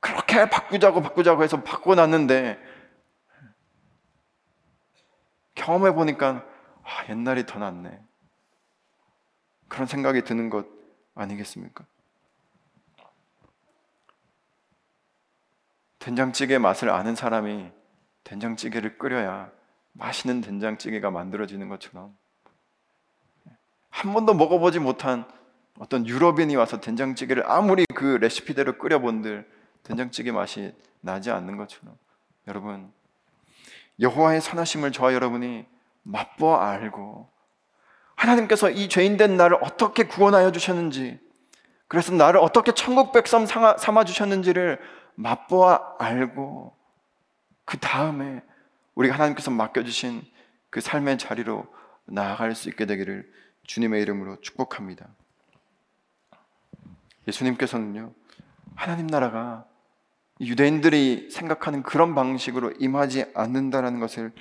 [0.00, 2.58] 그렇게 바꾸자고 바꾸자고 해서 바꿔놨는데
[5.58, 6.44] 경험해 보니까
[6.84, 8.00] 아, 옛날이 더 낫네.
[9.68, 10.66] 그런 생각이 드는 것
[11.14, 11.84] 아니겠습니까?
[15.98, 17.70] 된장찌개 맛을 아는 사람이
[18.24, 19.50] 된장찌개를 끓여야
[19.92, 22.16] 맛있는 된장찌개가 만들어지는 것처럼
[23.90, 25.28] 한 번도 먹어보지 못한
[25.78, 29.50] 어떤 유럽인이 와서 된장찌개를 아무리 그 레시피대로 끓여본들
[29.82, 31.96] 된장찌개 맛이 나지 않는 것처럼
[32.46, 32.92] 여러분
[34.00, 35.66] 여호와의 선하심을 저와 여러분이
[36.02, 37.28] 맛보아 알고
[38.14, 41.20] 하나님께서 이 죄인된 나를 어떻게 구원하여 주셨는지
[41.86, 44.78] 그래서 나를 어떻게 천국 백성 삼아 주셨는지를
[45.14, 46.76] 맛보아 알고
[47.64, 48.42] 그 다음에
[48.94, 50.22] 우리가 하나님께서 맡겨주신
[50.70, 51.66] 그 삶의 자리로
[52.04, 53.30] 나아갈 수 있게 되기를
[53.64, 55.08] 주님의 이름으로 축복합니다.
[57.26, 58.12] 예수님께서는요,
[58.74, 59.66] 하나님 나라가
[60.40, 64.32] 유대인들이 생각하는 그런 방식으로 임하지 않는다라는 것을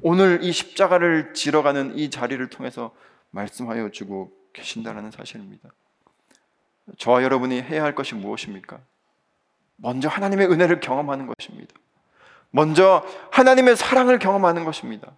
[0.00, 2.94] 오늘 이 십자가를 지러 가는 이 자리를 통해서
[3.30, 5.68] 말씀하여 주고 계신다라는 사실입니다.
[6.98, 8.80] 저와 여러분이 해야 할 것이 무엇입니까?
[9.76, 11.74] 먼저 하나님의 은혜를 경험하는 것입니다.
[12.50, 15.12] 먼저 하나님의 사랑을 경험하는 것입니다.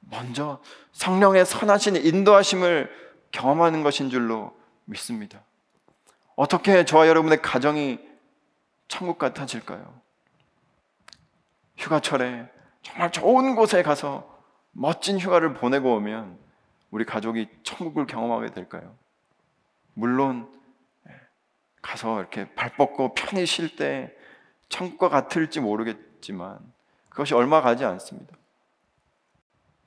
[0.00, 0.62] 먼저
[0.92, 2.90] 성령의 선하신 인도하심을
[3.30, 5.42] 경험하는 것인 줄로 믿습니다.
[6.36, 7.98] 어떻게 저와 여러분의 가정이
[8.88, 10.00] 천국 같아질까요?
[11.76, 12.50] 휴가철에
[12.82, 14.38] 정말 좋은 곳에 가서
[14.72, 16.38] 멋진 휴가를 보내고 오면
[16.90, 18.94] 우리 가족이 천국을 경험하게 될까요?
[19.94, 20.48] 물론
[21.82, 24.12] 가서 이렇게 발 뻗고 편히 쉴 때
[24.68, 26.58] 천국과 같을지 모르겠지만
[27.08, 28.36] 그것이 얼마 가지 않습니다.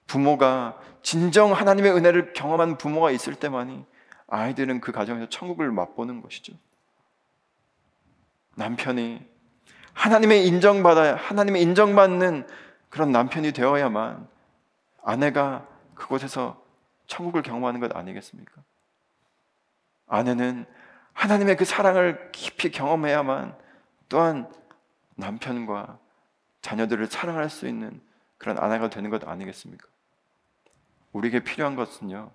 [0.08, 3.86] 부모가 진정 하나님의 은혜를 경험한 부모가 있을 때만이
[4.28, 6.54] 아이들은 그 가정에서 천국을 맛보는 것이죠.
[8.62, 9.28] 남편이
[9.94, 12.48] 하나님의 인정받아야 하나님의 인정받는
[12.90, 14.28] 그런 남편이 되어야만
[15.04, 16.64] 아내가 그곳에서
[17.08, 18.62] 천국을 경험하는 것 아니겠습니까?
[20.08, 20.66] 아내는
[21.14, 23.58] 하나님의 그 사랑을 깊이 경험해야만
[24.10, 24.52] 또한
[25.16, 25.98] 남편과
[26.62, 28.00] 자녀들을 사랑할 수 있는
[28.38, 29.88] 그런 아내가 되는 것 아니겠습니까?
[31.14, 32.32] 우리에게 필요한 것은요,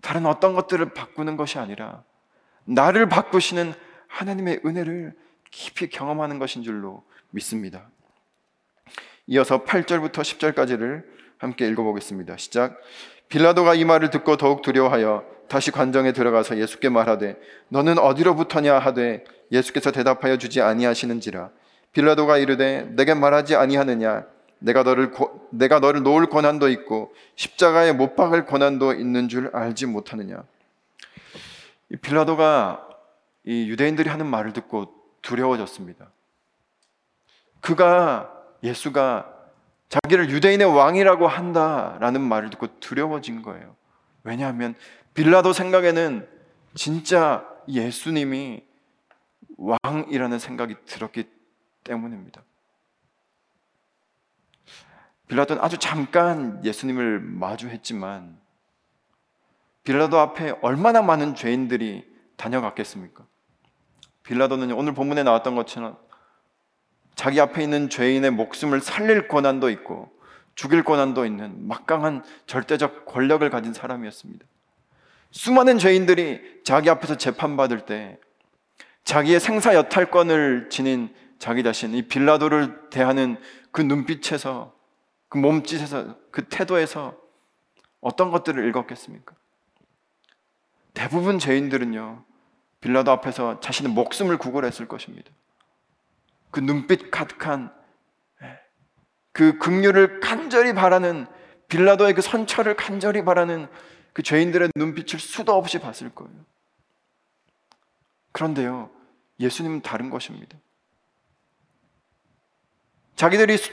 [0.00, 2.04] 다른 어떤 것들을 바꾸는 것이 아니라
[2.64, 3.74] 나를 바꾸시는
[4.08, 5.14] 하나님의 은혜를
[5.54, 7.88] 깊이 경험하는 것인 줄로 믿습니다.
[9.28, 11.04] 이어서 8절부터 10절까지를
[11.38, 12.36] 함께 읽어보겠습니다.
[12.36, 12.76] 시작.
[13.28, 17.36] 빌라도가 이 말을 듣고 더욱 두려워하여 다시 관정에 들어가서 예수께 말하되
[17.68, 21.50] 너는 어디로부터냐 하되 예수께서 대답하여 주지 아니하시는지라
[21.92, 24.26] 빌라도가 이르되 내게 말하지 아니하느냐
[24.58, 29.86] 내가 너를 고, 내가 너를 놓을 권한도 있고 십자가에 못 박을 권한도 있는 줄 알지
[29.86, 30.42] 못하느냐
[31.90, 32.88] 이 빌라도가
[33.44, 34.93] 이 유대인들이 하는 말을 듣고
[35.24, 36.12] 두려워졌습니다.
[37.60, 38.30] 그가
[38.62, 39.32] 예수가
[39.88, 43.74] 자기를 유대인의 왕이라고 한다라는 말을 듣고 두려워진 거예요.
[44.22, 44.74] 왜냐하면
[45.14, 46.28] 빌라도 생각에는
[46.74, 48.64] 진짜 예수님이
[49.56, 51.28] 왕이라는 생각이 들었기
[51.84, 52.42] 때문입니다.
[55.28, 58.38] 빌라도는 아주 잠깐 예수님을 마주했지만
[59.84, 63.26] 빌라도 앞에 얼마나 많은 죄인들이 다녀갔겠습니까?
[64.24, 65.96] 빌라도는 오늘 본문에 나왔던 것처럼
[67.14, 70.12] 자기 앞에 있는 죄인의 목숨을 살릴 권한도 있고
[70.54, 74.44] 죽일 권한도 있는 막강한 절대적 권력을 가진 사람이었습니다.
[75.30, 78.18] 수많은 죄인들이 자기 앞에서 재판받을 때
[79.04, 83.36] 자기의 생사 여탈권을 지닌 자기 자신, 이 빌라도를 대하는
[83.70, 84.74] 그 눈빛에서,
[85.28, 87.18] 그 몸짓에서, 그 태도에서
[88.00, 89.34] 어떤 것들을 읽었겠습니까?
[90.94, 92.24] 대부분 죄인들은요,
[92.84, 95.30] 빌라도 앞에서 자신의 목숨을 구걸했을 것입니다.
[96.50, 97.72] 그 눈빛 가득한
[98.42, 98.60] 예,
[99.32, 101.26] 그 긍휼을 간절히 바라는
[101.68, 103.68] 빌라도의 그 선처를 간절히 바라는
[104.12, 106.30] 그 죄인들의 눈빛을 수도 없이 봤을 거예요.
[108.32, 108.90] 그런데요,
[109.40, 110.58] 예수님은 다른 것입니다.
[113.16, 113.72] 자기들이 수,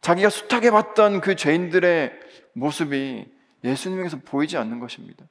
[0.00, 2.12] 자기가 숱하게 봤던 그 죄인들의
[2.52, 3.26] 모습이
[3.64, 5.24] 예수님에게서 보이지 않는 것입니다.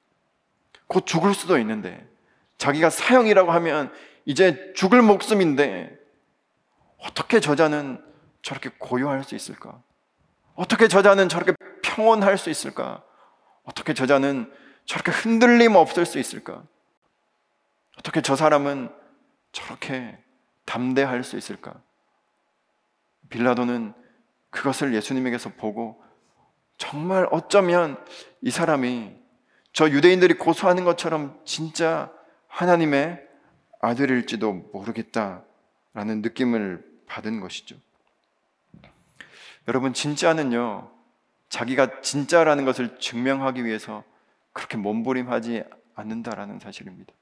[0.87, 2.05] 곧 죽을 수도 있는데
[2.57, 3.93] 자기가 사형이라고 하면
[4.25, 5.97] 이제 죽을 목숨인데
[6.97, 8.03] 어떻게 저자는
[8.41, 9.81] 저렇게 고요할 수 있을까?
[10.55, 13.03] 어떻게 저자는 저렇게 평온할 수 있을까?
[13.63, 14.51] 어떻게 저자는
[14.85, 16.63] 저렇게 흔들림 없을 수 있을까?
[17.97, 18.89] 어떻게 저 사람은
[19.51, 20.17] 저렇게
[20.65, 21.75] 담대할 수 있을까?
[23.29, 23.93] 빌라도는
[24.49, 26.01] 그것을 예수님에게서 보고
[26.77, 28.03] 정말 어쩌면
[28.41, 29.15] 이 사람이
[29.73, 32.11] 저 유대인들이 고소하는 것처럼 진짜
[32.57, 33.23] 하나님의
[33.81, 35.43] 아들일지도 모르겠다라는
[36.23, 37.75] 느낌을 받은 것이죠.
[39.67, 40.89] 여러분, 진짜는요,
[41.49, 44.03] 자기가 진짜라는 것을 증명하기 위해서
[44.53, 47.13] 그렇게 몸부림하지 않는다라는 사실입니다.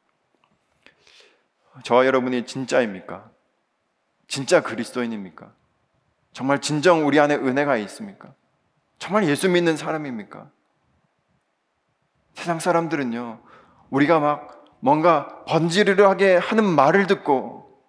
[1.83, 3.29] 저와 여러분이 진짜입니까?
[4.29, 5.51] 진짜 그리스도인입니까?
[6.31, 8.33] 정말 진정 우리 안에 은혜가 있습니까?
[8.99, 10.49] 정말 예수 믿는 사람입니까?
[12.35, 13.41] 세상 사람들은요,
[13.89, 17.81] 우리가 막 뭔가 번지르르하게 하는 말을 듣고,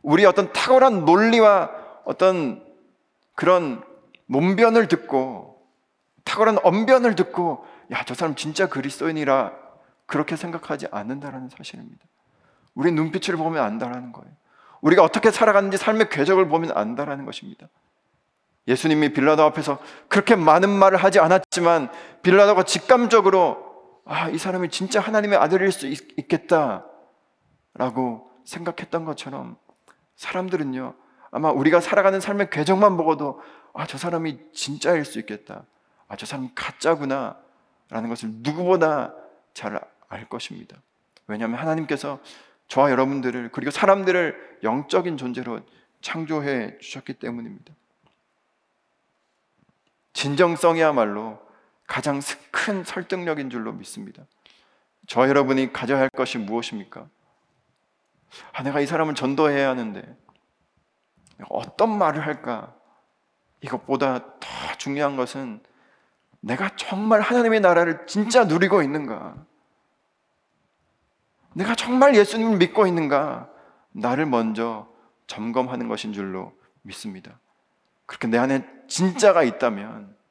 [0.00, 1.70] 우리 어떤 탁월한 논리와
[2.06, 2.64] 어떤
[3.34, 3.84] 그런
[4.24, 5.62] 논변을 듣고,
[6.24, 9.52] 탁월한 언변을 듣고, 야, 저 사람 진짜 그리스도인이라
[10.06, 12.02] 그렇게 생각하지 않는다라는 사실입니다.
[12.74, 14.32] 우리 눈빛을 보면 안다라는 거예요.
[14.80, 17.68] 우리가 어떻게 살아가는지 삶의 궤적을 보면 안다라는 것입니다.
[18.66, 19.78] 예수님이 빌라도 앞에서
[20.08, 21.90] 그렇게 많은 말을 하지 않았지만
[22.22, 23.71] 빌라도가 직감적으로
[24.04, 26.84] 아, 이 사람이 진짜 하나님의 아들일 수 있, 겠다
[27.74, 29.56] 라고 생각했던 것처럼
[30.16, 30.94] 사람들은요,
[31.30, 33.40] 아마 우리가 살아가는 삶의 궤적만 보고도
[33.74, 35.64] 아, 저 사람이 진짜일 수 있겠다.
[36.08, 37.36] 아, 저 사람이 가짜구나.
[37.88, 39.14] 라는 것을 누구보다
[39.52, 39.78] 잘
[40.12, 40.76] 알 것입니다.
[41.26, 42.20] 왜냐하면 하나님께서
[42.68, 45.60] 저와 여러분들을 그리고 사람들을 영적인 존재로
[46.02, 47.72] 창조해 주셨기 때문입니다.
[50.12, 51.40] 진정성이야말로
[51.92, 54.24] 가장 큰 설득력인 줄로 믿습니다.
[55.06, 57.06] 저 여러분이 가져야 할 것이 무엇입니까?
[58.54, 60.16] 아, 내가 이 사람을 전도해야 하는데
[61.50, 62.74] 어떤 말을 할까?
[63.60, 65.62] 이것보다 더 중요한 것은
[66.40, 69.36] 내가 정말 하나님의 나라를 진짜 누리고 있는가?
[71.52, 73.50] 내가 정말 예수님을 믿고 있는가?
[73.90, 74.88] 나를 먼저
[75.26, 77.38] 점검하는 것인 줄로 믿습니다.
[78.06, 80.21] 그렇게 내 안에 진짜가 있다면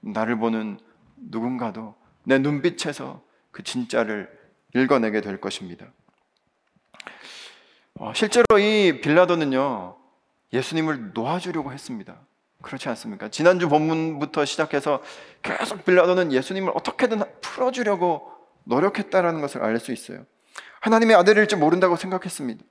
[0.00, 0.78] 나를 보는
[1.16, 4.30] 누군가도 내 눈빛에서 그 진짜를
[4.74, 5.86] 읽어내게 될 것입니다.
[7.94, 9.96] 어, 실제로 이 빌라도는요,
[10.52, 12.16] 예수님을 놓아주려고 했습니다.
[12.62, 13.28] 그렇지 않습니까?
[13.28, 15.02] 지난주 본문부터 시작해서
[15.42, 18.30] 계속 빌라도는 예수님을 어떻게든 풀어주려고
[18.64, 20.24] 노력했다라는 것을 알 수 있어요.
[20.80, 22.64] 하나님의 아들일지 모른다고 생각했습니다.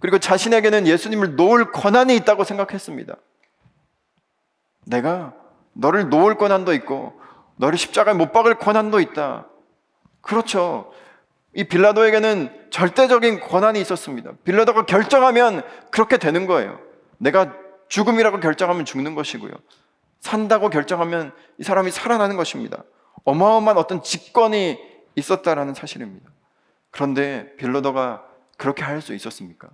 [0.00, 3.16] 그리고 자신에게는 예수님을 놓을 권한이 있다고 생각했습니다.
[4.86, 5.34] 내가
[5.74, 7.20] 너를 놓을 권한도 있고
[7.56, 9.48] 너를 십자가에 못 박을 권한도 있다.
[10.20, 10.92] 그렇죠.
[11.52, 14.32] 이 빌라도에게는 절대적인 권한이 있었습니다.
[14.44, 16.80] 빌라도가 결정하면 그렇게 되는 거예요.
[17.18, 17.54] 내가
[17.88, 19.52] 죽음이라고 결정하면 죽는 것이고요.
[20.20, 22.82] 산다고 결정하면 이 사람이 살아나는 것입니다.
[23.24, 24.78] 어마어마한 어떤 직권이
[25.14, 26.30] 있었다라는 사실입니다.
[26.90, 28.24] 그런데 빌라도가
[28.56, 29.68] 그렇게 할 수 있었습니까?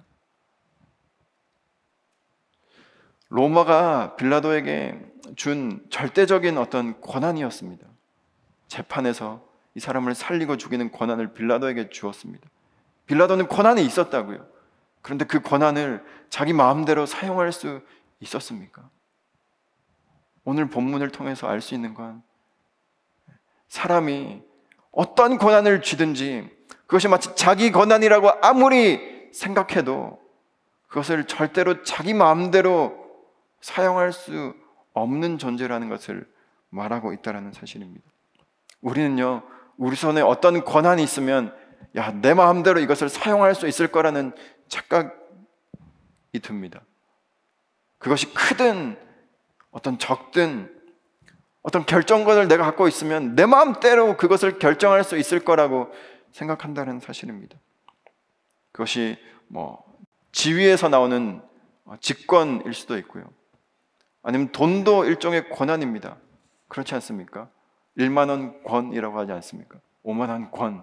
[3.28, 7.86] 로마가 빌라도에게 준 절대적인 어떤 권한이었습니다.
[8.68, 12.48] 재판에서 이 사람을 살리고 죽이는 권한을 빌라도에게 주었습니다.
[13.06, 14.46] 빌라도는 권한이 있었다고요.
[15.02, 17.80] 그런데 그 권한을 자기 마음대로 사용할 수
[18.20, 18.88] 있었습니까?
[20.44, 22.22] 오늘 본문을 통해서 알 수 있는 건
[23.68, 24.42] 사람이
[24.90, 26.50] 어떤 권한을 쥐든지
[26.86, 30.20] 그것이 마치 자기 권한이라고 아무리 생각해도
[30.88, 32.98] 그것을 절대로 자기 마음대로
[33.60, 34.54] 사용할 수
[35.00, 36.26] 없는 존재라는 것을
[36.70, 38.04] 말하고 있다는 사실입니다.
[38.80, 39.42] 우리는요,
[39.76, 41.54] 우리 손에 어떤 권한이 있으면,
[41.96, 44.32] 야, 내 마음대로 이것을 사용할 수 있을 거라는
[44.68, 45.10] 착각이
[46.42, 46.82] 듭니다.
[47.98, 48.96] 그것이 크든,
[49.70, 50.74] 어떤 적든,
[51.62, 55.92] 어떤 결정권을 내가 갖고 있으면 내 마음대로 그것을 결정할 수 있을 거라고
[56.32, 57.58] 생각한다는 사실입니다.
[58.72, 59.84] 그것이 뭐,
[60.32, 61.42] 지위에서 나오는
[62.00, 63.24] 직권일 수도 있고요.
[64.22, 66.16] 아니면 돈도 일종의 권한입니다.
[66.68, 67.48] 그렇지 않습니까?
[67.98, 69.78] 1만 원 권이라고 하지 않습니까?
[70.04, 70.83] 5만 원 권.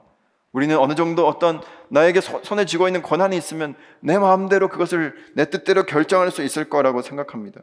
[0.51, 5.83] 우리는 어느 정도 어떤 나에게 손에 쥐고 있는 권한이 있으면 내 마음대로 그것을 내 뜻대로
[5.83, 7.61] 결정할 수 있을 거라고 생각합니다.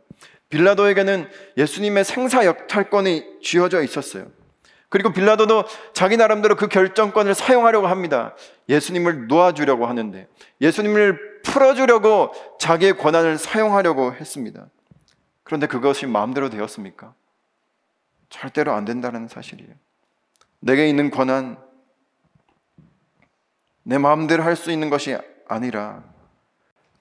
[0.49, 4.27] 빌라도에게는 예수님의 생사 역탈권이 쥐어져 있었어요.
[4.91, 8.37] 그리고 빌라도도 자기 나름대로 그 결정권을 사용하려고 합니다.
[8.69, 10.29] 예수님을 놓아주려고 하는데
[10.61, 14.67] 예수님을 풀어주려고 자기의 권한을 사용하려고 했습니다.
[15.45, 17.15] 그런데 그것이 마음대로 되었습니까?
[18.31, 19.73] 절대로 안 된다는 사실이에요.
[20.61, 21.59] 내게 있는 권한,
[23.83, 26.03] 내 마음대로 할 수 있는 것이 아니라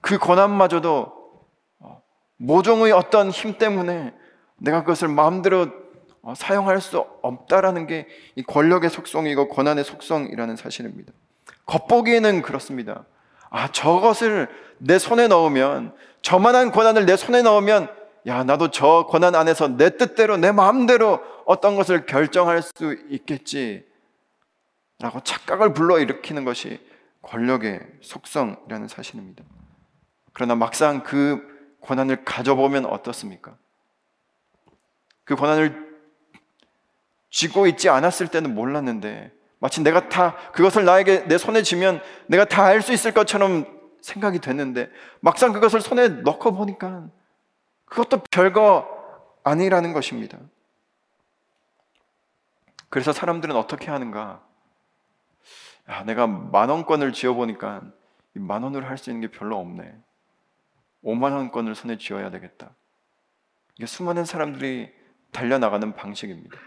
[0.02, 1.42] 그 권한마저도
[1.80, 2.02] 어,
[2.36, 4.14] 모종의 어떤 힘 때문에
[4.56, 5.68] 내가 그것을 마음대로
[6.20, 11.12] 어, 사용할 수 없다라는 게 이 권력의 속성이고 권한의 속성이라는 사실입니다.
[11.66, 13.04] 겉보기에는 그렇습니다.
[13.48, 17.88] 아, 저것을 내 손에 넣으면, 저만한 권한을 내 손에 넣으면
[18.26, 23.86] 야, 나도 저 권한 안에서 내 뜻대로, 내 마음대로 어떤 것을 결정할 수 있겠지.
[25.00, 26.80] 라고 착각을 불러일으키는 것이
[27.22, 29.44] 권력의 속성이라는 사실입니다.
[30.32, 31.42] 그러나 막상 그
[31.82, 33.56] 권한을 가져보면 어떻습니까?
[35.24, 35.94] 그 권한을
[37.30, 42.64] 쥐고 있지 않았을 때는 몰랐는데 마치 내가 다 그것을 나에게 내 손에 쥐면 내가 다
[42.64, 43.66] 알 수 있을 것처럼
[44.00, 47.08] 생각이 됐는데 막상 그것을 손에 넣고 보니까
[47.94, 48.88] 그것도 별거
[49.44, 50.36] 아니라는 것입니다.
[52.88, 54.44] 그래서 사람들은 어떻게 하는가?
[55.88, 57.82] 야, 내가 만 원권을 쥐어보니까
[58.32, 59.96] 만 원으로 할 수 있는 게 별로 없네.
[61.04, 62.70] 5만 원권을 손에 쥐어야 되겠다.
[63.76, 64.92] 이게 수많은 사람들이
[65.30, 66.58] 달려나가는 방식입니다.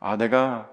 [0.00, 0.68] 아, 내가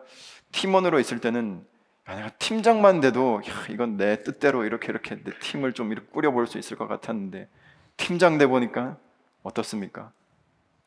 [0.52, 1.65] 팀원으로 있을 때는
[2.10, 6.48] 야, 내가 팀장만 돼도 야, 이건 내 뜻대로 이렇게 이렇게 내 팀을 좀 이렇게 꾸려볼
[6.48, 7.48] 수 있을 것 같았는데
[7.96, 8.98] 팀장 돼 보니까
[9.43, 10.12] 어떻습니까?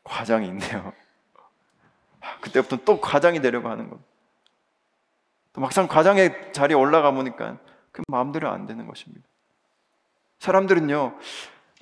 [0.03, 0.93] 과장이 있네요.
[2.41, 3.99] 그때부터 또 과장이 되려고 하는 것.
[5.53, 7.57] 또 막상 과장의 자리에 올라가 보니까
[7.91, 9.25] 그 마음대로 안 되는 것입니다.
[10.39, 11.17] 사람들은요,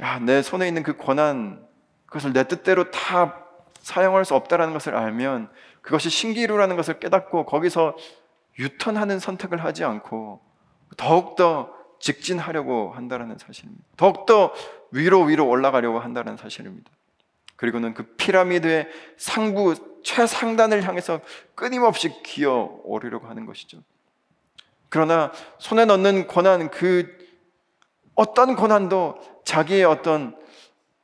[0.01, 1.67] 야, 내 손에 있는 그 권한,
[2.05, 3.43] 그것을 내 뜻대로 다
[3.79, 7.97] 사용할 수 없다라는 것을 알면 그것이 신기루라는 것을 깨닫고 거기서
[8.59, 10.39] 유턴하는 선택을 하지 않고
[10.95, 11.72] 더욱더
[12.03, 13.81] 직진하려고 한다는 사실입니다.
[13.95, 14.53] 더욱더
[14.91, 16.91] 위로 위로 올라가려고 한다는 사실입니다.
[17.55, 21.21] 그리고는 그 피라미드의 상부 최상단을 향해서
[21.55, 23.81] 끊임없이 기어 오르려고 하는 것이죠.
[24.89, 27.17] 그러나 손에 넣는 권한 그
[28.15, 30.35] 어떤 권한도 자기의 어떤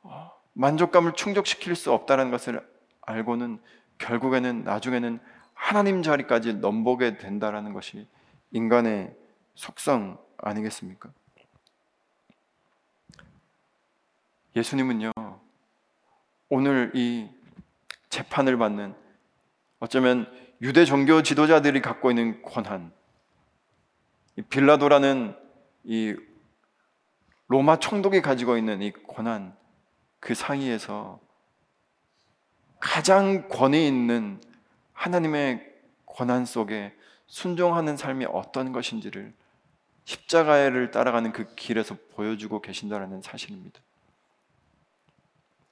[0.02, 2.62] 어, 만족감을 충족시킬 수 없다는 것을
[3.00, 3.58] 알고는
[3.96, 5.18] 결국에는 나중에는
[5.54, 8.06] 하나님 자리까지 넘보게 된다라는 것이
[8.50, 9.16] 인간의
[9.54, 11.10] 속성 아니겠습니까?
[14.56, 15.12] 예수님은요,
[16.48, 17.28] 오늘 이
[18.08, 18.94] 재판을 받는
[19.78, 22.92] 어쩌면 유대 종교 지도자들이 갖고 있는 권한,
[24.36, 25.36] 이 빌라도라는
[25.84, 26.14] 이
[27.48, 29.56] 로마 총독이 가지고 있는 이 권한,
[30.18, 31.20] 그 사이에서
[32.78, 34.40] 가장 권위 있는
[34.92, 35.66] 하나님의
[36.06, 36.94] 권한 속에
[37.26, 39.32] 순종하는 삶이 어떤 것인지를
[40.10, 43.80] 십자가를 따라가는 그 길에서 보여주고 계신다는 사실입니다.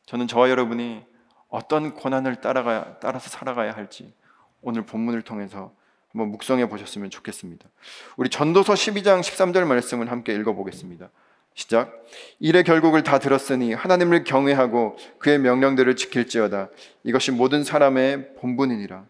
[0.06, 1.04] 저는 저와 여러분이
[1.48, 4.14] 어떤 고난을 따라가 따라서 살아가야 할지
[4.62, 5.74] 오늘 본문을 통해서
[6.10, 7.68] 한번 묵상해 보셨으면 좋겠습니다.
[8.16, 11.10] 우리 전도서 12장 13절 말씀을 함께 읽어 보겠습니다.
[11.54, 11.92] 시작.
[12.38, 16.68] 일의 결국을 다 들었으니 하나님을 경외하고 그의 명령들을 지킬지어다.
[17.02, 19.04] 이것이 모든 사람의 본분이니라.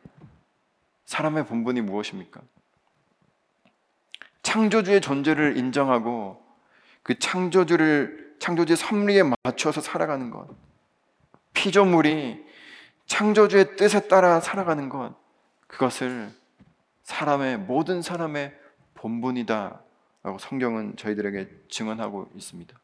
[1.04, 2.40] 사람의 본분이 무엇입니까?
[4.48, 6.42] 창조주의 존재를 인정하고
[7.02, 10.48] 그 창조주를 창조주의 섭리에 맞춰서 살아가는 것.
[11.52, 12.46] 피조물이
[13.04, 15.14] 창조주의 뜻에 따라 살아가는 것.
[15.66, 16.30] 그것을
[17.02, 18.58] 사람의 모든 사람의
[18.94, 19.82] 본분이다
[20.22, 22.74] 라고 성경은 저희들에게 증언하고 있습니다.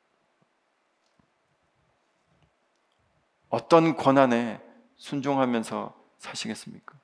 [3.48, 4.60] 어떤 권한에
[4.96, 6.94] 순종하면서 사시겠습니까?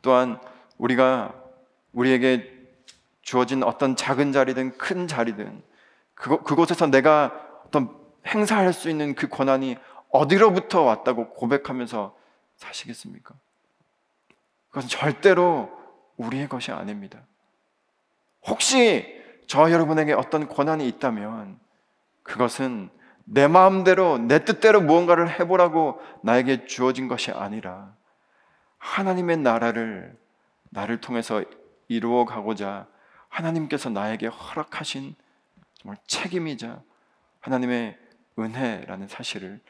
[0.00, 0.40] 또한
[0.78, 1.34] 우리가
[1.92, 2.57] 우리에게
[3.28, 5.62] 주어진 어떤 작은 자리든 큰 자리든
[6.14, 7.94] 그곳, 그곳에서 내가 어떤
[8.26, 9.76] 행사할 수 있는 그 권한이
[10.08, 12.16] 어디로부터 왔다고 고백하면서
[12.56, 13.34] 사시겠습니까?
[14.70, 15.70] 그것은 절대로
[16.16, 17.20] 우리의 것이 아닙니다.
[18.46, 21.60] 혹시 저 여러분에게 어떤 권한이 있다면
[22.22, 22.88] 그것은
[23.26, 27.94] 내 마음대로 내 뜻대로 무언가를 해보라고 나에게 주어진 것이 아니라
[28.78, 30.16] 하나님의 나라를
[30.70, 31.44] 나를 통해서
[31.88, 32.86] 이루어 가고자
[33.28, 35.14] 하나님께서 나에게 허락하신
[35.74, 36.82] 정말 책임이자
[37.40, 37.96] 하나님의
[38.38, 39.60] 은혜라는 사실을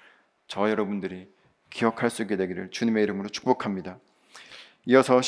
[0.47, 1.29] 저 여러분들이
[1.71, 3.99] 기억할 수 있게 되기를 주님의 이름으로 축복합니다.
[4.87, 5.21] 이어서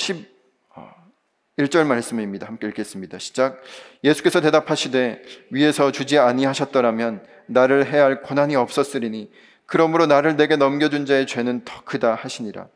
[1.58, 2.46] 1절 말씀입니다.
[2.46, 3.18] 함께 읽겠습니다.
[3.18, 3.60] 시작.
[4.02, 9.30] 예수께서 대답하시되 위에서 주지 아니하셨더라면 나를 해야 할 권한이 없었으리니
[9.66, 12.68] 그러므로 나를 내게 넘겨준 자의 죄는 더 크다 하시니라.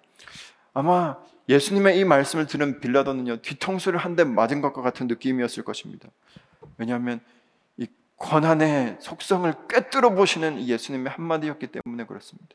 [0.74, 1.16] 아마
[1.48, 6.08] 예수님의 이 말씀을 들은 빌라도는요 뒤통수를 한 대 맞은 것과 같은 느낌이었을 것입니다.
[6.78, 7.20] 왜냐하면
[7.76, 7.86] 이
[8.16, 12.54] 권한의 속성을 꿰뚫어 보시는 이 예수님의 한마디였기 때문에 그렇습니다.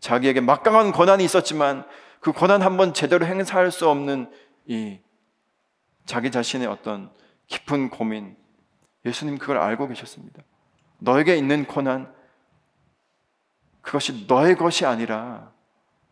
[0.00, 1.84] 자기에게 막강한 권한이 있었지만
[2.20, 4.30] 그 권한 한 번 제대로 행사할 수 없는
[4.66, 4.98] 이
[6.06, 7.10] 자기 자신의 어떤
[7.48, 8.36] 깊은 고민,
[9.04, 10.42] 예수님 그걸 알고 계셨습니다.
[10.98, 12.12] 너에게 있는 고난,
[13.82, 15.52] 그것이 너의 것이 아니라,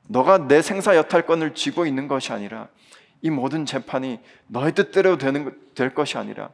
[0.06, 2.68] 너가 내 생사 여탈권을 쥐고 있는 것이 아니라,
[3.22, 6.50] 이 모든 재판이 너의 뜻대로 되는, 될 것이 아니라,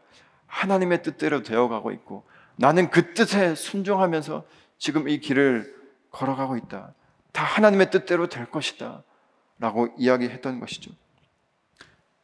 [0.47, 2.25] 하나님의 뜻대로 되어가고 있고,
[2.57, 4.45] 나는 그 뜻에 순종하면서
[4.79, 5.75] 지금 이 길을
[6.11, 6.93] 걸어가고 있다.
[7.33, 9.03] 다 하나님의 뜻대로 될 것이다.
[9.59, 10.91] 라고 이야기했던 것이죠.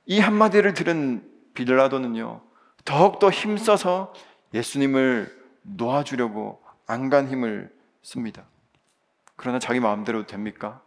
[0.07, 2.41] 이 한마디를 들은 빌라도는요,
[2.85, 4.15] 더욱더 힘써서
[4.55, 8.45] 예수님을 놓아주려고 안간 힘을 씁니다.
[9.35, 10.81] 그러나 자기 마음대로 됩니까?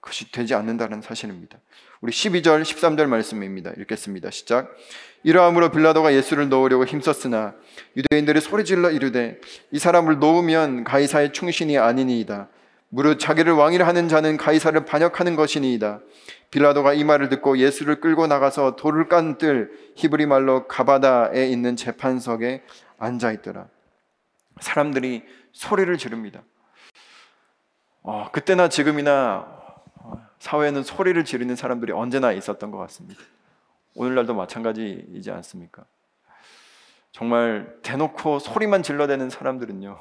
[0.00, 1.58] 그것이 되지 않는다는 사실입니다.
[2.00, 3.72] 우리 12절, 13절 말씀입니다.
[3.78, 4.30] 읽겠습니다.
[4.30, 4.70] 시작.
[5.24, 7.54] 이러함으로 빌라도가 예수를 놓으려고 힘썼으나
[7.96, 9.40] 유대인들이 소리질러 이르되
[9.72, 12.48] 이 사람을 놓으면 가이사의 충신이 아니니이다.
[12.90, 16.00] 무릇 자기를 왕이라 하는 자는 가이사를 반역하는 것이니이다.
[16.50, 22.62] 빌라도가 이 말을 듣고 예수를 끌고 나가서 돌을 깐뜰 히브리 말로 가바다에 있는 재판석에
[22.98, 23.66] 앉아 있더라.
[24.60, 26.42] 사람들이 소리를 지릅니다.
[28.02, 29.57] 어, 그때나 지금이나
[30.38, 33.20] 사회에는 소리를 지르는 사람들이 언제나 있었던 것 같습니다.
[33.94, 35.84] 오늘날도 마찬가지이지 않습니까?
[37.10, 39.98] 정말 대놓고 소리만 질러대는 사람들은요,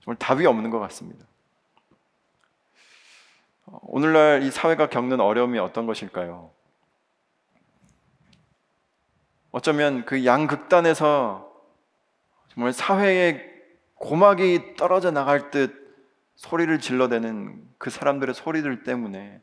[0.00, 1.24] 정말 답이 없는 것 같습니다.
[3.82, 6.50] 오늘날 이 사회가 겪는 어려움이 어떤 것일까요?
[9.50, 11.50] 어쩌면 그 양극단에서
[12.48, 13.42] 정말 사회의
[13.94, 15.88] 고막이 떨어져 나갈 듯
[16.36, 19.40] 소리를 질러대는 그 사람들의 소리들 때문에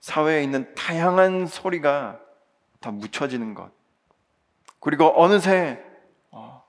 [0.00, 2.20] 사회에 있는 다양한 소리가
[2.80, 3.70] 다 묻혀지는 것.
[4.80, 5.82] 그리고 어느새
[6.30, 6.64] 어,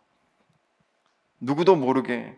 [1.39, 2.35] 누구도 모르게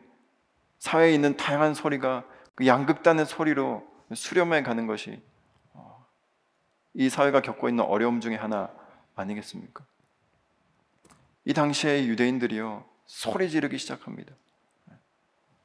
[0.80, 2.26] 사회에 있는 다양한 소리가
[2.56, 5.22] 그 양극단의 소리로 수렴해 가는 것이
[5.74, 6.06] 어,
[6.94, 8.70] 이 사회가 겪고 있는 어려움 중에 하나
[9.16, 9.86] 아니겠습니까?
[11.46, 14.34] 이 당시에 유대인들이요 소리 지르기 시작합니다.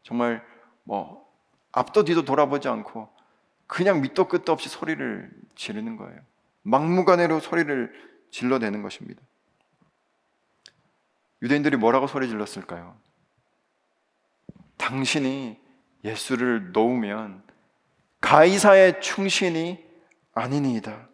[0.03, 0.47] 정말
[0.85, 1.29] 뭐
[1.72, 3.14] 앞도 뒤도 돌아보지 않고
[3.67, 6.21] 그냥 밑도 끝도 없이 소리를 지르는 거예요.
[6.62, 7.93] 막무가내로 소리를
[8.31, 9.21] 질러대는 것입니다.
[11.43, 12.97] 유대인들이 뭐라고 소리 질렀을까요?
[14.77, 15.59] 당신이
[16.05, 17.43] 예수를 놓으면
[18.21, 19.85] 가이사의 충신이
[20.33, 21.09] 아니니이다.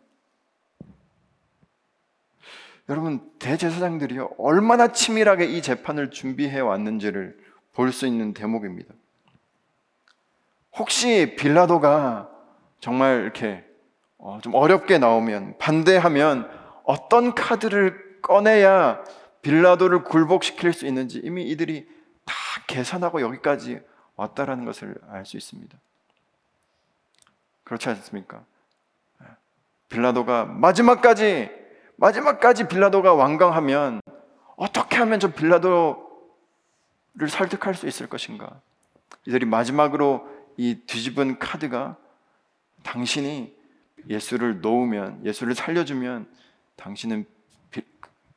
[2.88, 7.38] 여러분 대제사장들이 얼마나 치밀하게 이 재판을 준비해 왔는지를
[7.72, 8.92] 볼 수 있는 대목입니다.
[10.76, 12.29] 혹시 빌라도가
[12.80, 13.64] 정말 이렇게
[14.18, 16.50] 어, 좀 어렵게 나오면 반대하면
[16.84, 19.02] 어떤 카드를 꺼내야
[19.42, 21.88] 빌라도를 굴복시킬 수 있는지 이미 이들이
[22.24, 22.34] 다
[22.66, 23.80] 계산하고 여기까지
[24.16, 25.78] 왔다라는 것을 알 수 있습니다.
[27.64, 28.44] 그렇지 않습니까?
[29.88, 31.50] 빌라도가 마지막까지
[31.96, 34.00] 마지막까지 빌라도가 완강하면
[34.56, 35.96] 어떻게 하면 저 빌라도를
[37.28, 38.60] 설득할 수 있을 것인가?
[39.26, 40.26] 이들이 마지막으로
[40.56, 41.96] 이 뒤집은 카드가
[42.82, 43.54] 당신이
[44.08, 46.28] 예수를 놓으면 예수를 살려주면
[46.76, 47.26] 당신은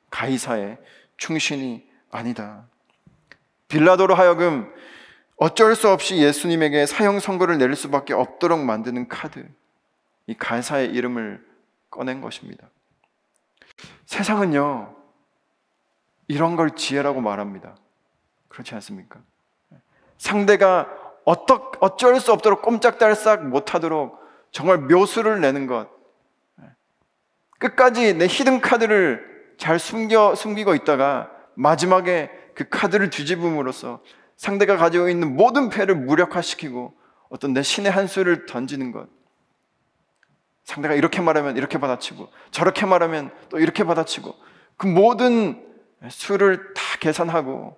[0.09, 0.77] 가이사의
[1.17, 2.65] 충신이 아니다.
[3.67, 4.71] 빌라도로 하여금
[5.37, 9.49] 어쩔 수 없이 예수님에게 사형 선고를 내릴 수밖에 없도록 만드는 카드,
[10.27, 11.43] 이 가이사의 이름을
[11.89, 12.69] 꺼낸 것입니다.
[14.05, 14.95] 세상은요,
[16.27, 17.75] 이런 걸 지혜라고 말합니다.
[18.47, 19.19] 그렇지 않습니까?
[20.17, 20.87] 상대가
[21.25, 24.22] 어떠, 어쩔 수 없도록 꼼짝달싹 못하도록
[24.53, 25.89] 정말 묘수를 내는 것.
[27.59, 34.01] 끝까지 내 히든 카드를 잘 숨겨, 숨기고 있다가 마지막에 그 카드를 뒤집음으로써
[34.37, 36.93] 상대가 가지고 있는 모든 패를 무력화시키고
[37.29, 39.07] 어떤 내 신의 한 수를 던지는 것.
[40.63, 44.35] 상대가 이렇게 말하면 이렇게 받아치고 저렇게 말하면 또 이렇게 받아치고
[44.77, 45.65] 그 모든
[46.09, 47.75] 수를 다 계산하고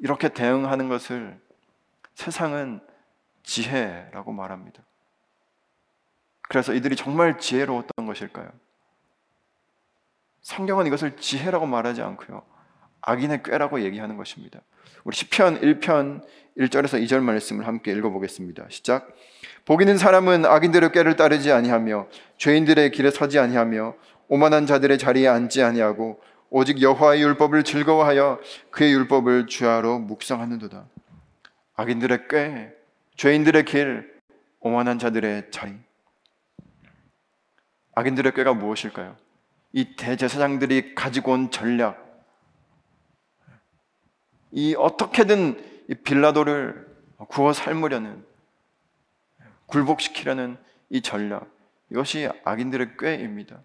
[0.00, 1.38] 이렇게 대응하는 것을
[2.14, 2.80] 세상은
[3.44, 4.82] 지혜라고 말합니다.
[6.48, 8.48] 그래서 이들이 정말 지혜로웠던 것일까요?
[10.42, 12.42] 성경은 이것을 지혜라고 말하지 않고요.
[13.02, 14.60] 악인의 꾀라고 얘기하는 것입니다.
[15.04, 16.22] 우리 시편 1편
[16.58, 18.66] 1절에서 2절 말씀을 함께 읽어 보겠습니다.
[18.68, 19.08] 시작.
[19.64, 23.94] 복 있는 사람은 악인들의 꾀를 따르지 아니하며 죄인들의 길에 서지 아니하며
[24.28, 26.20] 오만한 자들의 자리에 앉지 아니하고
[26.50, 28.40] 오직 여호와의 율법을 즐거워하여
[28.70, 30.86] 그의 율법을 주야로 묵상하는도다.
[31.74, 32.72] 악인들의 꾀,
[33.16, 34.14] 죄인들의 길,
[34.60, 35.85] 오만한 자들의 자리.
[37.96, 39.16] 악인들의 꾀가 무엇일까요?
[39.72, 42.04] 이 대제사장들이 가지고 온 전략.
[44.52, 46.86] 이 어떻게든 이 빌라도를
[47.28, 48.24] 구워 삶으려는
[49.66, 50.58] 굴복시키려는
[50.90, 51.50] 이 전략.
[51.90, 53.60] 이것이 악인들의 꾀입니다.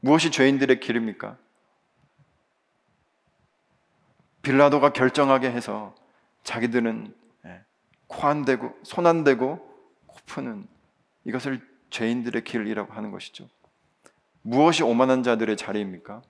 [0.00, 1.36] 무엇이 죄인들의 길입니까?
[4.40, 5.94] 빌라도가 결정하게 해서
[6.44, 7.60] 자기들은 예,
[8.06, 9.58] 코안 대고 손 안 대고
[10.06, 10.66] 코 푸는
[11.24, 13.48] 이것을 죄인들의 길이라고 하는 것이죠.
[14.42, 16.22] 무엇이 오만한 자들의 자리입니까?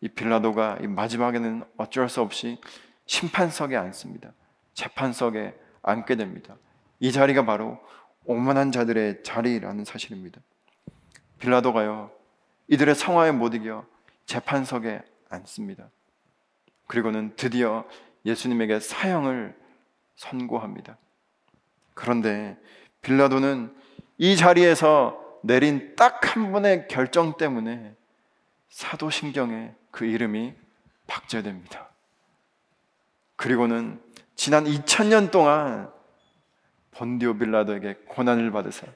[0.00, 2.60] 이 빌라도가 이 마지막에는 어쩔 수 없이
[3.06, 4.32] 심판석에 앉습니다.
[4.74, 6.56] 재판석에 앉게 됩니다.
[7.00, 7.78] 이 자리가 바로
[8.24, 10.40] 오만한 자들의 자리라는 사실입니다.
[11.38, 12.10] 빌라도가요,
[12.68, 13.84] 이들의 성화에 못 이겨
[14.26, 15.90] 재판석에 앉습니다.
[16.86, 17.84] 그리고는 드디어
[18.24, 19.56] 예수님에게 사형을
[20.14, 20.96] 선고합니다.
[21.94, 22.56] 그런데
[23.02, 23.74] 빌라도는
[24.22, 27.96] 이 자리에서 내린 딱한 번의 결정 때문에
[28.68, 30.54] 사도신경에 그 이름이
[31.08, 31.88] 박제됩니다.
[33.34, 34.00] 그리고는
[34.36, 35.90] 지난 2000년 동안
[36.92, 38.86] 본디오 빌라도에게 고난을 받으사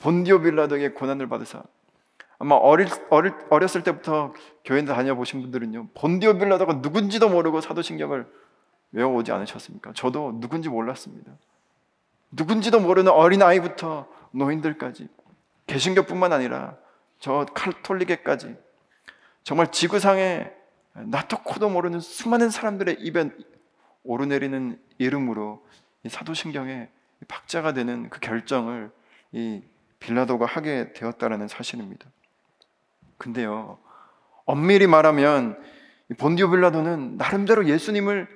[0.00, 1.62] 본디오 빌라도에게 고난을 받으사
[2.40, 8.26] 아마 어릴, 어릴, 어렸을 때부터 교회 다녀보신 분들은요 본디오 빌라도가 누군지도 모르고 사도신경을
[8.90, 9.92] 외워오지 않으셨습니까?
[9.92, 11.30] 저도 누군지 몰랐습니다.
[12.32, 15.08] 누군지도 모르는 어린아이부터 노인들까지
[15.66, 16.76] 개신교뿐만 아니라
[17.18, 18.56] 저 칼톨릭에까지
[19.42, 20.50] 정말 지구상에
[20.92, 23.30] 나도 코도 모르는 수많은 사람들의 입에
[24.02, 25.66] 오르내리는 이름으로
[26.06, 26.88] 사도신경에
[27.28, 28.90] 박자가 되는 그 결정을
[29.32, 29.62] 이
[29.98, 32.06] 빌라도가 하게 되었다라는 사실입니다.
[33.16, 33.78] 근데요,
[34.44, 35.58] 엄밀히 말하면
[36.18, 38.28] 본디오 빌라도는 나름대로 예수님을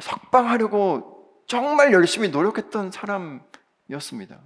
[0.00, 4.40] 석방하려고 정말 열심히 노력했던 사람이었습니다.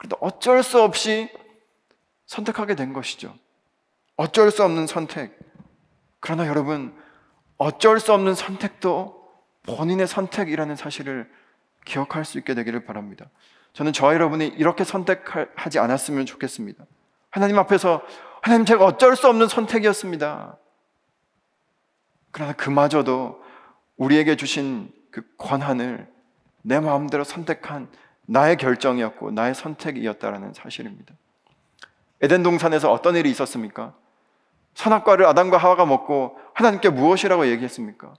[0.00, 1.28] 그런데 어쩔 수 없이
[2.24, 3.36] 선택하게 된 것이죠.
[4.16, 5.38] 어쩔 수 없는 선택.
[6.20, 6.96] 그러나 여러분,
[7.58, 9.30] 어쩔 수 없는 선택도
[9.64, 11.30] 본인의 선택이라는 사실을
[11.84, 13.28] 기억할 수 있게 되기를 바랍니다.
[13.74, 16.86] 저는 저와 여러분이 이렇게 선택하지 않았으면 좋겠습니다.
[17.28, 18.00] 하나님 앞에서
[18.40, 20.56] 하나님 제가 어쩔 수 없는 선택이었습니다.
[22.30, 23.42] 그러나 그마저도
[23.98, 26.10] 우리에게 주신 그 권한을
[26.62, 27.90] 내 마음대로 선택한
[28.30, 31.14] 나의 결정이었고 나의 선택이었다라는 사실입니다.
[32.20, 33.92] 에덴 동산에서 어떤 일이 있었습니까?
[34.74, 38.14] 선악과를 아담과 하와가 먹고 하나님께 무엇이라고 얘기했습니까?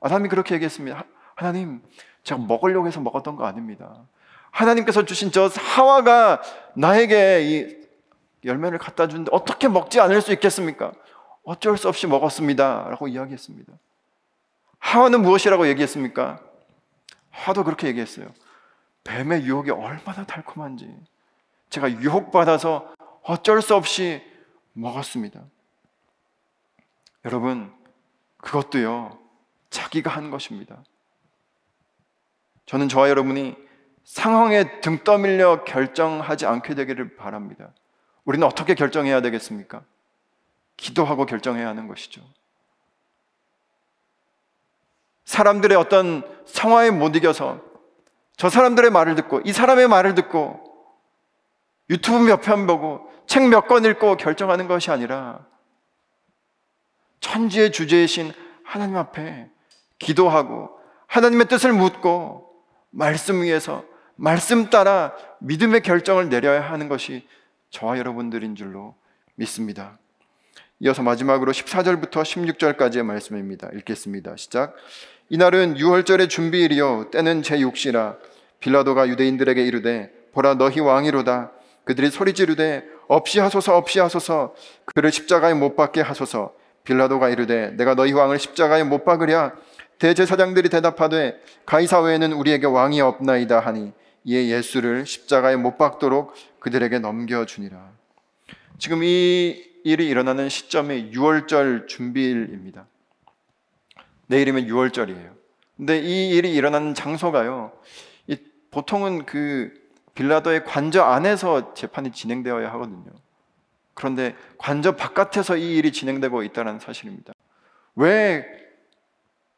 [0.00, 1.04] 아담이 그렇게 얘기했습니다.
[1.34, 1.82] 하나님,
[2.22, 4.04] 제가 먹으려고 해서 먹었던 거 아닙니다.
[4.52, 6.40] 하나님께서 주신 저 하와가
[6.76, 7.86] 나에게 이
[8.44, 10.92] 열매를 갖다 주는데 어떻게 먹지 않을 수 있겠습니까?
[11.42, 12.86] 어쩔 수 없이 먹었습니다.
[12.88, 13.72] 라고 이야기했습니다.
[14.78, 16.38] 하와는 무엇이라고 얘기했습니까?
[17.30, 18.28] 하도 그렇게 얘기했어요.
[19.06, 20.94] 뱀의 유혹이 얼마나 달콤한지
[21.70, 24.22] 제가 유혹받아서 어쩔 수 없이
[24.72, 25.42] 먹었습니다.
[27.24, 27.72] 여러분,
[28.38, 29.18] 그것도요,
[29.70, 30.82] 자기가 한 것입니다.
[32.66, 33.56] 저는 저와 여러분이
[34.04, 37.72] 상황에 등 떠밀려 결정하지 않게 되기를 바랍니다.
[38.24, 39.82] 우리는 어떻게 결정해야 되겠습니까?
[40.76, 42.22] 기도하고 결정해야 하는 것이죠.
[45.24, 47.60] 사람들의 어떤 상황에 못 이겨서
[48.36, 50.60] 저 사람들의 말을 듣고 이 사람의 말을 듣고
[51.90, 55.46] 유튜브 몇 편 보고 책 몇 권 읽고 결정하는 것이 아니라
[57.20, 58.32] 천지의 주제이신
[58.64, 59.48] 하나님 앞에
[59.98, 60.70] 기도하고
[61.06, 62.46] 하나님의 뜻을 묻고
[62.90, 63.84] 말씀 위에서
[64.16, 67.26] 말씀 따라 믿음의 결정을 내려야 하는 것이
[67.70, 68.94] 저와 여러분들인 줄로
[69.34, 69.98] 믿습니다.
[70.78, 73.70] 이어서 마지막으로 14절부터 16절까지의 말씀입니다.
[73.76, 74.36] 읽겠습니다.
[74.36, 74.76] 시작.
[75.30, 77.08] 이날은 유월절의 준비일이요.
[77.10, 78.18] 때는 제6시라.
[78.60, 81.52] 빌라도가 유대인들에게 이르되 보라 너희 왕이로다.
[81.84, 84.54] 그들이 소리 지르되 없이 하소서 없이 하소서.
[84.84, 86.52] 그를 십자가에 못 박게 하소서.
[86.84, 89.54] 빌라도가 이르되 내가 너희 왕을 십자가에 못 박으랴.
[89.98, 93.92] 대제사장들이 대답하되 가이사 외에는 우리에게 왕이 없나이다 하니
[94.24, 97.92] 이에 예수를 십자가에 못 박도록 그들에게 넘겨 주니라.
[98.78, 102.86] 지금 이 일이 일어나는 시점이 6월절 준비일입니다
[104.26, 105.36] 내일이면 6월절이에요
[105.76, 107.72] 근데 이 일이 일어나는 장소가요
[108.76, 109.72] 보통은 그
[110.14, 113.06] 빌라도의 관저 안에서 재판이 진행되어야 하거든요.
[113.94, 117.32] 그런데 관저 바깥에서 이 일이 진행되고 있다는 사실입니다.
[117.94, 118.46] 왜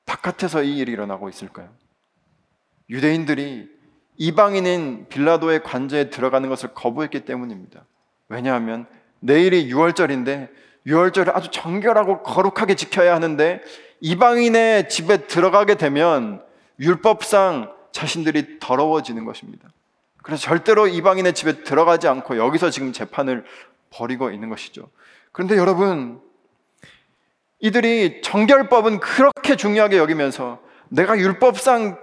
[0.06, 1.70] 바깥에서 이 일이 일어나고 있을까요?
[2.90, 3.68] 유대인들이
[4.16, 7.84] 이방인인 빌라도의 관저에 들어가는 것을 거부했기 때문입니다.
[8.28, 8.86] 왜냐하면
[9.20, 10.48] 내일이 6월절인데
[10.86, 13.60] 6월절을 아주 정결하고 거룩하게 지켜야 하는데
[14.00, 16.42] 이방인의 집에 들어가게 되면
[16.80, 19.68] 율법상 자신들이 더러워지는 것입니다.
[20.22, 23.44] 그래서 절대로 이방인의 집에 들어가지 않고 여기서 지금 재판을
[23.90, 24.88] 벌이고 있는 것이죠.
[25.32, 26.20] 그런데 여러분,
[27.60, 31.98] 이들이 정결법은 그렇게 중요하게 여기면서 내가 율법상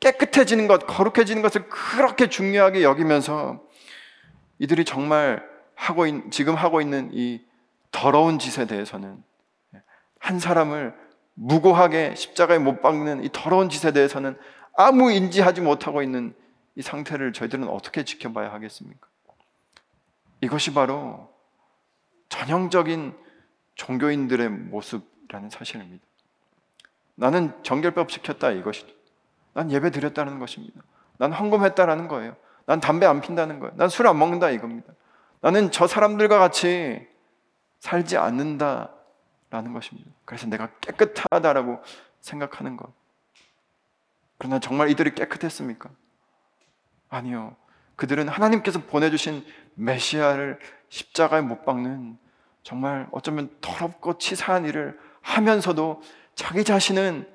[0.00, 3.62] 깨끗해지는 것, 거룩해지는 것을 그렇게 중요하게 여기면서
[4.58, 5.49] 이들이 정말
[5.80, 7.42] 하고 있, 지금 하고 있는 이
[7.90, 9.22] 더러운 짓에 대해서는
[10.18, 10.94] 한 사람을
[11.34, 14.36] 무고하게 십자가에 못 박는 이 더러운 짓에 대해서는
[14.76, 16.34] 아무 인지하지 못하고 있는
[16.76, 19.08] 이 상태를 저희들은 어떻게 지켜봐야 하겠습니까?
[20.42, 21.32] 이것이 바로
[22.28, 23.16] 전형적인
[23.74, 26.04] 종교인들의 모습이라는 사실입니다.
[27.14, 28.88] 나는 정결법 지켰다 이것이죠.
[29.54, 30.82] 난 예배 드렸다는 것입니다.
[31.16, 32.36] 난 헌금했다라는 거예요.
[32.66, 33.74] 난 담배 안 핀다는 거예요.
[33.76, 34.92] 난 술 안 먹는다 이겁니다.
[35.40, 37.06] 나는 저 사람들과 같이
[37.78, 40.10] 살지 않는다라는 것입니다.
[40.24, 41.82] 그래서 내가 깨끗하다라고
[42.20, 42.92] 생각하는 것.
[44.38, 45.90] 그러나 정말 이들이 깨끗했습니까?
[47.08, 47.56] 아니요.
[47.96, 52.18] 그들은 하나님께서 보내주신 메시아를 십자가에 못 박는
[52.62, 56.02] 정말 어쩌면 더럽고 치사한 일을 하면서도
[56.34, 57.28] 자기 자신은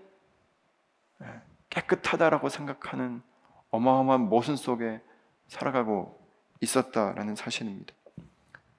[1.70, 3.22] 깨끗하다라고 생각하는
[3.70, 5.01] 어마어마한 모순 속에
[5.47, 6.20] 살아가고
[6.62, 7.95] 있었다라는 사실입니다.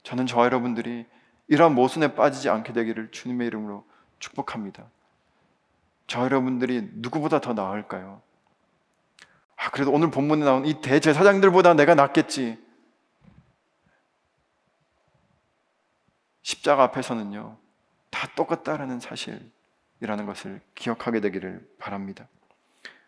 [0.07, 1.05] 저는 저와 여러분들이
[1.49, 3.85] 이러한 모순에 빠지지 않게 되기를 주님의 이름으로
[4.21, 4.85] 축복합니다.
[6.07, 8.23] 저 여러분들이 누구보다 더 나을까요?
[9.57, 12.57] 아, 그래도 오늘 본문에 나온 이 대제사장들보다 내가 낫겠지.
[16.43, 17.57] 십자가 앞에서는요,
[18.11, 22.29] 다 똑같다라는 사실이라는 것을 기억하게 되기를 바랍니다.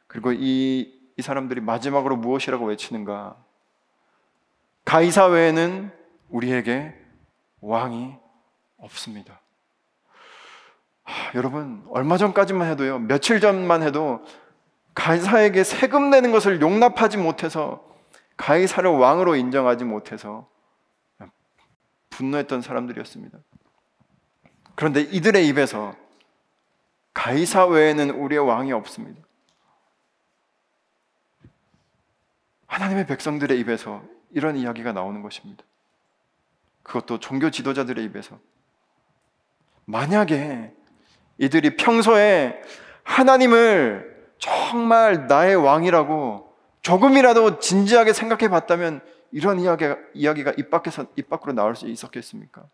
[0.08, 3.36] 그리고 이, 이 사람들이 마지막으로 무엇이라고 외치는가?
[4.84, 5.97] 가이사 외에는
[6.28, 6.94] 우리에게
[7.60, 8.16] 왕이
[8.78, 9.40] 없습니다.
[11.02, 14.24] 하, 여러분, 얼마 전까지만 해도요, 며칠 전만 해도
[14.94, 17.84] 가이사에게 세금 내는 것을 용납하지 못해서
[18.36, 20.48] 가이사를 왕으로 인정하지 못해서
[22.10, 23.38] 분노했던 사람들이었습니다.
[24.74, 25.94] 그런데 이들의 입에서
[27.14, 29.20] 가이사 외에는 우리의 왕이 없습니다.
[32.66, 35.64] 하나님의 백성들의 입에서 이런 이야기가 나오는 것입니다.
[36.88, 38.38] 그것도 종교 지도자들의 입에서.
[39.84, 40.72] 만약에
[41.36, 42.60] 이들이 평소에
[43.04, 51.52] 하나님을 정말 나의 왕이라고 조금이라도 진지하게 생각해 봤다면 이런 이야기가, 이야기가 입 밖에서 입 밖으로
[51.52, 52.64] 나올 수 있었겠습니까?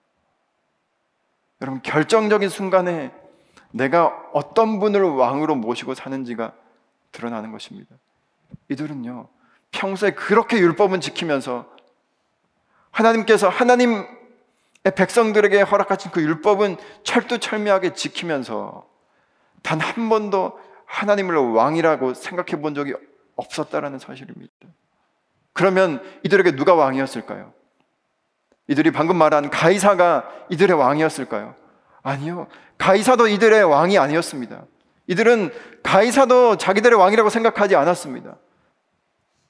[1.60, 3.12] 여러분 결정적인 순간에
[3.72, 6.52] 내가 어떤 분을 왕으로 모시고 사는지가
[7.10, 7.96] 드러나는 것입니다.
[8.68, 9.28] 이들은요
[9.72, 11.73] 평소에 그렇게 율법은 지키면서
[12.94, 14.06] 하나님께서 하나님의
[14.94, 18.86] 백성들에게 허락하신 그 율법은 철두철미하게 지키면서
[19.62, 22.94] 단 한 번도 하나님을 왕이라고 생각해 본 적이
[23.36, 24.52] 없었다라는 사실입니다.
[25.52, 27.52] 그러면 이들에게 누가 왕이었을까요?
[28.68, 31.54] 이들이 방금 말한 가이사가 이들의 왕이었을까요?
[32.02, 32.46] 아니요.
[32.78, 34.64] 가이사도 이들의 왕이 아니었습니다.
[35.06, 38.36] 이들은 가이사도 자기들의 왕이라고 생각하지 않았습니다.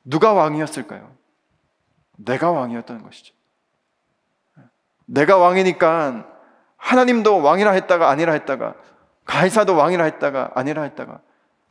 [0.04, 1.14] 누가 왕이었을까요?
[2.16, 3.34] 내가 왕이었다는 것이죠.
[5.06, 6.30] 내가 왕이니까
[6.76, 8.74] 하나님도 왕이라 했다가 아니라 했다가
[9.24, 11.20] 가이사도 왕이라 했다가 아니라 했다가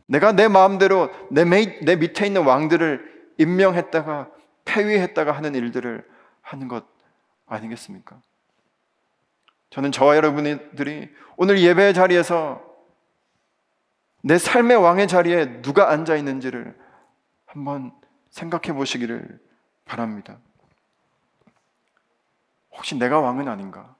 [0.05, 4.29] 내가 내 마음대로 내, 내 밑에 있는 왕들을 임명했다가
[4.65, 6.07] 폐위했다가 하는 일들을
[6.41, 6.85] 하는 것
[7.47, 8.19] 아니겠습니까?
[9.69, 12.61] 저는 저와 여러분들이 오늘 예배 자리에서
[14.21, 16.77] 내 삶의 왕의 자리에 누가 앉아 있는지를
[17.45, 17.91] 한번
[18.29, 19.39] 생각해 보시기를
[19.85, 20.37] 바랍니다.
[22.71, 23.95] 혹시 내가 왕은 아닌가?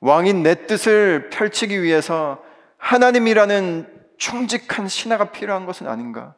[0.00, 2.44] 왕인 내 뜻을 펼치기 위해서
[2.76, 6.34] 하나님이라는 충직한 신하가 필요한 것은 아닌가?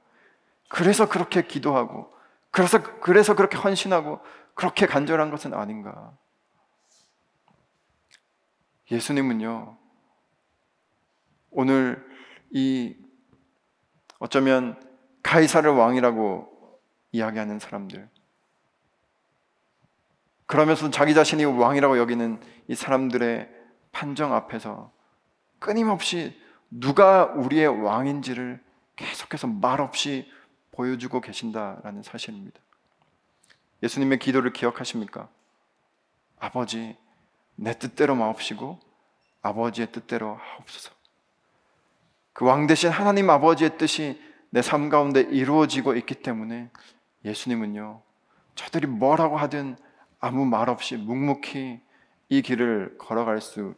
[0.69, 2.13] 그래서 그렇게 기도하고,
[2.51, 4.21] 그래서, 그래서 그렇게 헌신하고,
[4.55, 6.13] 그렇게 간절한 것은 아닌가?
[8.91, 9.77] 예수님은요,
[11.51, 12.07] 오늘
[12.51, 12.97] 이
[14.19, 14.81] 어쩌면
[15.23, 16.54] 가이사를 왕이라고
[17.15, 18.09] 이야기하는 사람들,
[20.47, 23.49] 그러면서 자기 자신이 왕이라고 여기는 이 사람들의
[23.93, 24.93] 판정 앞에서
[25.61, 26.37] 끊임없이
[26.71, 28.63] 누가 우리의 왕인지를
[28.97, 30.29] 계속해서 말없이
[30.73, 32.61] 보여주고 계신다라는 사실입니다.
[33.83, 35.29] 예수님의 기도를 기억하십니까?
[36.41, 36.97] 아버지,
[37.55, 38.81] 내 뜻대로 마옵시고
[39.43, 40.93] 아버지의 뜻대로 하옵소서.
[42.33, 46.71] 그 왕 대신 하나님 아버지의 뜻이 내 삶 가운데 이루어지고 있기 때문에
[47.25, 48.03] 예수님은요,
[48.55, 49.77] 저들이 뭐라고 하든
[50.21, 51.81] 아무 말 없이 묵묵히
[52.29, 53.75] 이 길을 걸어갈 수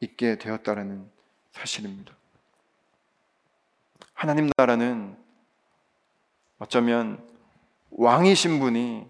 [0.00, 1.10] 있게 되었다라는
[1.52, 2.14] 사실입니다.
[4.14, 5.16] 하나님 나라는
[6.58, 7.26] 어쩌면
[7.90, 9.08] 왕이신 분이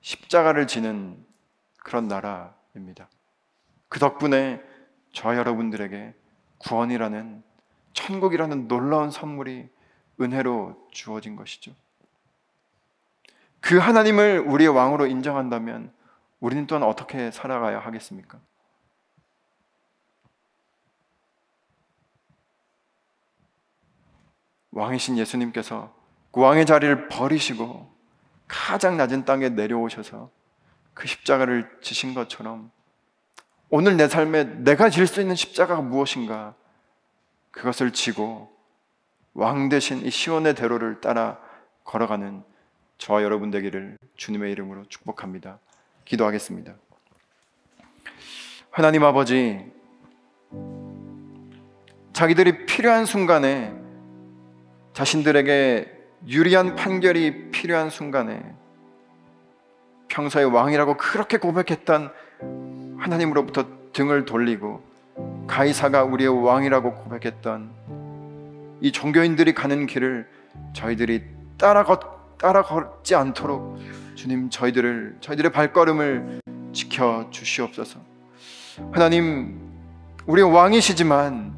[0.00, 1.24] 십자가를 지는
[1.78, 3.08] 그런 나라입니다.
[3.88, 4.62] 그 덕분에
[5.12, 6.14] 저 여러분들에게
[6.58, 7.42] 구원이라는
[7.92, 9.68] 천국이라는 놀라운 선물이
[10.20, 11.74] 은혜로 주어진 것이죠.
[13.60, 15.92] 그 하나님을 우리의 왕으로 인정한다면
[16.40, 18.38] 우리는 또한 어떻게 살아가야 하겠습니까?
[24.72, 25.92] 왕이신 예수님께서
[26.30, 27.92] 그 왕의 자리를 버리시고
[28.46, 30.30] 가장 낮은 땅에 내려오셔서
[30.94, 32.70] 그 십자가를 지신 것처럼
[33.68, 36.54] 오늘 내 삶에 내가 질 수 있는 십자가가 무엇인가
[37.50, 38.50] 그것을 지고
[39.34, 41.38] 왕 대신 이 시온의 대로를 따라
[41.84, 42.44] 걸어가는
[43.00, 45.58] 저와 여러분 되기를 주님의 이름으로 축복합니다.
[46.04, 46.74] 기도하겠습니다.
[48.70, 49.64] 하나님 아버지,
[52.12, 53.74] 자기들이 필요한 순간에
[54.92, 55.98] 자신들에게
[56.28, 58.54] 유리한 판결이 필요한 순간에
[60.08, 62.12] 평소에 왕이라고 그렇게 고백했던
[62.98, 64.84] 하나님으로부터 등을 돌리고
[65.46, 70.28] 가이사가 우리의 왕이라고 고백했던 이 종교인들이 가는 길을
[70.74, 71.24] 저희들이
[71.56, 73.78] 따라 걷, 따라 걷지 않도록
[74.14, 76.40] 주님 저희들을 저희들의 발걸음을
[76.72, 78.00] 지켜 주시옵소서.
[78.92, 79.60] 하나님
[80.26, 81.54] 우리의 왕이시지만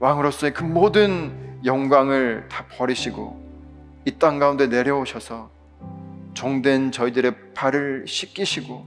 [0.00, 3.44] 왕으로서의 그 모든 영광을 다 버리시고
[4.06, 5.50] 이 땅 가운데 내려오셔서
[6.34, 8.86] 종된 저희들의 발을 씻기시고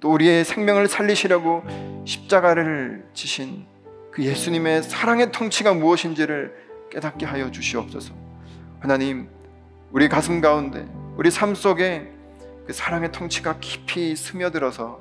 [0.00, 1.62] 또 우리의 생명을 살리시려고
[2.04, 3.66] 십자가를 지신
[4.10, 6.54] 그 예수님의 사랑의 통치가 무엇인지를
[6.90, 8.23] 깨닫게 하여 주시옵소서.
[8.84, 9.30] 하나님,
[9.92, 12.12] 우리 가슴 가운데, 우리 삶 속에
[12.66, 15.00] 그 사랑의 통치가 깊이 스며들어서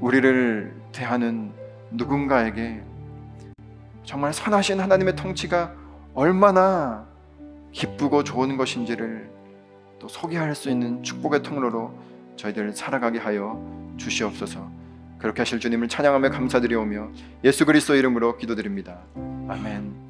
[0.00, 1.52] 우리를 대하는
[1.92, 2.82] 누군가에게
[4.02, 5.72] 정말 선하신 하나님의 통치가
[6.12, 7.06] 얼마나
[7.70, 9.30] 기쁘고 좋은 것인지를
[10.00, 11.96] 또 소개할 수 있는 축복의 통로로
[12.34, 13.64] 저희들 살아가게 하여
[13.96, 14.68] 주시옵소서.
[15.20, 17.10] 그렇게 하실 주님을 찬양하며 감사드리오며
[17.44, 18.98] 예수 그리스도 이름으로 기도드립니다.
[19.46, 20.07] 아멘.